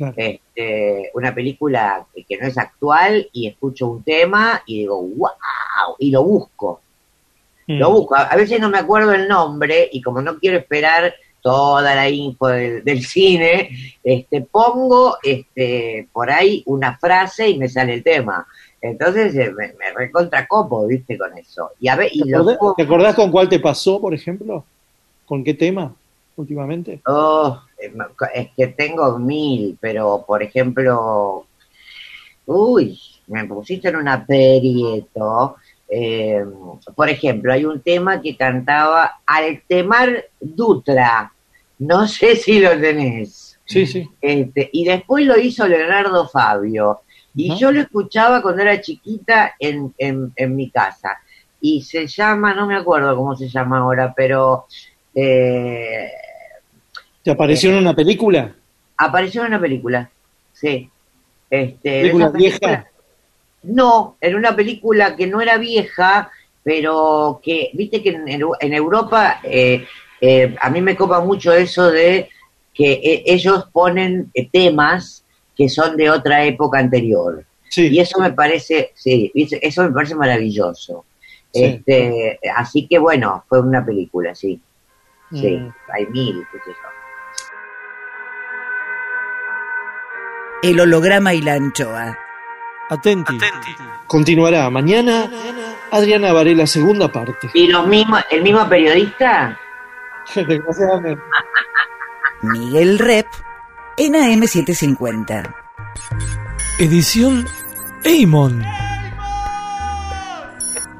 Claro. 0.01 0.15
este, 0.17 1.11
una 1.13 1.35
película 1.35 2.07
que, 2.27 2.37
no 2.37 2.47
es 2.47 2.57
actual 2.57 3.29
y 3.31 3.45
escucho 3.45 3.85
un 3.85 4.01
tema 4.01 4.63
y 4.65 4.79
digo, 4.79 4.99
wow, 4.99 5.95
y 5.99 6.09
lo 6.09 6.23
busco. 6.23 6.81
Mm. 7.67 7.77
Lo 7.77 7.91
busco. 7.91 8.15
A 8.15 8.35
veces 8.35 8.59
no 8.59 8.71
me 8.71 8.79
acuerdo 8.79 9.13
el 9.13 9.27
nombre 9.27 9.87
y 9.91 10.01
como 10.01 10.19
no 10.23 10.39
quiero 10.39 10.57
esperar 10.57 11.13
toda 11.39 11.93
la 11.93 12.09
info 12.09 12.47
del, 12.47 12.83
del 12.83 13.03
cine, 13.03 13.69
este, 14.03 14.41
pongo 14.41 15.17
este, 15.21 16.07
por 16.11 16.31
ahí 16.31 16.63
una 16.65 16.97
frase 16.97 17.49
y 17.49 17.59
me 17.59 17.69
sale 17.69 17.93
el 17.93 18.03
tema. 18.03 18.47
Entonces 18.81 19.35
eh, 19.35 19.51
me, 19.51 19.67
me 19.73 19.91
recontra 19.95 20.47
copo, 20.47 20.87
viste, 20.87 21.15
con 21.15 21.37
eso. 21.37 21.69
Y 21.79 21.89
a 21.89 21.95
ver, 21.95 22.09
y 22.11 22.23
¿Te 22.23 22.35
acordás, 22.35 22.57
te 22.75 22.83
acordás 22.83 23.15
con 23.15 23.31
cuál 23.31 23.49
te 23.49 23.59
pasó, 23.59 24.01
por 24.01 24.15
ejemplo? 24.15 24.65
¿Con 25.27 25.43
qué 25.43 25.53
tema 25.53 25.93
últimamente? 26.35 27.01
Oh, 27.05 27.61
es 28.33 28.49
que 28.55 28.67
tengo 28.67 29.17
mil, 29.19 29.77
pero 29.79 30.23
por 30.25 30.43
ejemplo, 30.43 31.45
uy, 32.45 32.99
me 33.27 33.45
pusiste 33.45 33.89
en 33.89 33.95
un 33.97 34.07
aprieto. 34.07 35.55
Eh, 35.87 36.45
por 36.95 37.09
ejemplo, 37.09 37.51
hay 37.51 37.65
un 37.65 37.81
tema 37.81 38.21
que 38.21 38.37
cantaba 38.37 39.21
Altemar 39.25 40.25
Dutra. 40.39 41.33
No 41.79 42.07
sé 42.07 42.35
si 42.35 42.59
lo 42.59 42.79
tenés. 42.79 43.59
Sí, 43.65 43.85
sí. 43.85 44.09
Este, 44.21 44.69
y 44.71 44.85
después 44.85 45.25
lo 45.25 45.37
hizo 45.37 45.67
Leonardo 45.67 46.27
Fabio. 46.27 47.01
Y 47.33 47.55
yo 47.55 47.71
lo 47.71 47.79
escuchaba 47.79 48.41
cuando 48.41 48.61
era 48.61 48.81
chiquita 48.81 49.55
en, 49.57 49.93
en, 49.97 50.33
en 50.35 50.55
mi 50.55 50.69
casa. 50.69 51.17
Y 51.61 51.81
se 51.81 52.07
llama, 52.07 52.53
no 52.53 52.67
me 52.67 52.75
acuerdo 52.75 53.15
cómo 53.15 53.35
se 53.35 53.47
llama 53.47 53.79
ahora, 53.79 54.13
pero 54.15 54.65
eh, 55.15 56.09
¿Te 57.23 57.31
apareció 57.31 57.69
en 57.71 57.77
una 57.77 57.93
película? 57.95 58.55
apareció 58.97 59.41
en 59.41 59.47
una 59.47 59.59
película. 59.59 60.09
Sí. 60.53 60.87
Este, 61.49 62.01
¿Película 62.01 62.29
vieja? 62.29 62.87
No, 63.63 64.15
en 64.21 64.35
una 64.35 64.55
película 64.55 65.15
que 65.15 65.25
no 65.27 65.41
era 65.41 65.57
vieja, 65.57 66.29
pero 66.63 67.41
que, 67.43 67.71
viste 67.73 68.03
que 68.03 68.09
en, 68.09 68.25
Eu- 68.27 68.57
en 68.59 68.73
Europa, 68.73 69.39
eh, 69.43 69.85
eh, 70.21 70.55
a 70.61 70.69
mí 70.69 70.81
me 70.81 70.95
copa 70.95 71.19
mucho 71.19 71.51
eso 71.51 71.91
de 71.91 72.29
que 72.73 72.91
eh, 72.93 73.23
ellos 73.25 73.65
ponen 73.73 74.29
eh, 74.35 74.47
temas 74.51 75.23
que 75.57 75.67
son 75.67 75.97
de 75.97 76.09
otra 76.11 76.43
época 76.45 76.77
anterior. 76.79 77.43
Sí. 77.69 77.87
Y 77.87 77.99
eso 77.99 78.19
me 78.19 78.31
parece, 78.33 78.91
sí, 78.95 79.31
eso 79.35 79.83
me 79.83 79.91
parece 79.91 80.13
maravilloso. 80.15 81.05
Sí. 81.53 81.63
Este, 81.65 82.39
así 82.55 82.87
que 82.87 82.99
bueno, 82.99 83.43
fue 83.49 83.61
una 83.61 83.83
película, 83.83 84.35
sí. 84.35 84.59
Sí, 85.31 85.57
Mm. 85.57 85.73
hay 85.93 86.05
mil, 86.07 86.47
qué 86.51 86.57
sé 86.59 86.71
yo. 86.71 86.89
El 90.63 90.79
holograma 90.79 91.33
y 91.33 91.41
la 91.41 91.53
anchoa. 91.53 92.17
Atenti. 92.89 93.37
Continuará 94.07 94.69
mañana 94.69 95.29
Adriana 95.91 96.33
Varela, 96.33 96.67
segunda 96.67 97.11
parte. 97.11 97.49
¿Y 97.53 97.67
los 97.67 97.87
mismos, 97.87 98.21
el 98.29 98.43
mismo 98.43 98.67
periodista? 98.67 99.57
Desgraciadamente. 100.35 101.21
Miguel 102.41 102.99
Rep 102.99 103.27
en 103.97 104.13
AM750. 104.13 105.55
Edición 106.79 107.45
Eimon. 108.03 108.63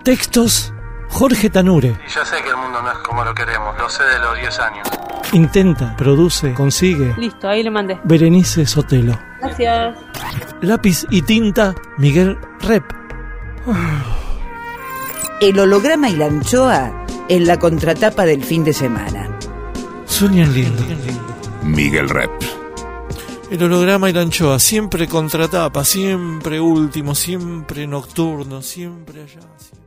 Textos 0.03 0.73
Jorge 1.11 1.49
Tanure. 1.49 1.89
Y 2.07 2.09
yo 2.09 2.25
sé 2.25 2.41
que 2.41 2.49
el 2.49 2.57
mundo 2.57 2.81
no 2.81 2.91
es 2.91 2.97
como 2.99 3.23
lo 3.23 3.33
queremos, 3.35 3.77
lo 3.77 3.89
sé 3.89 4.03
de 4.03 4.19
los 4.19 4.37
10 4.39 4.59
años. 4.59 4.87
Intenta, 5.33 5.95
produce, 5.95 6.53
consigue. 6.53 7.13
Listo, 7.17 7.47
ahí 7.47 7.63
le 7.63 7.69
mandé. 7.71 7.99
Berenice 8.03 8.65
Sotelo. 8.65 9.17
Gracias. 9.39 9.95
Lápiz 10.61 11.05
y 11.09 11.21
tinta 11.21 11.73
Miguel 11.97 12.37
Rep. 12.61 12.83
El 15.39 15.59
holograma 15.59 16.09
y 16.09 16.15
la 16.15 16.25
anchoa 16.27 17.05
en 17.27 17.47
la 17.47 17.57
contratapa 17.57 18.25
del 18.25 18.43
fin 18.43 18.63
de 18.63 18.73
semana. 18.73 19.29
Sueñan 20.05 20.53
lindo. 20.53 20.83
Miguel 21.63 22.09
Rep. 22.09 22.29
El 23.49 23.63
holograma 23.63 24.09
y 24.09 24.13
la 24.13 24.21
anchoa, 24.21 24.59
siempre 24.59 25.07
contratapa, 25.07 25.83
siempre 25.83 26.59
último, 26.59 27.15
siempre 27.15 27.85
nocturno, 27.87 28.61
siempre 28.61 29.23
allá. 29.23 29.41
siempre- 29.57 29.80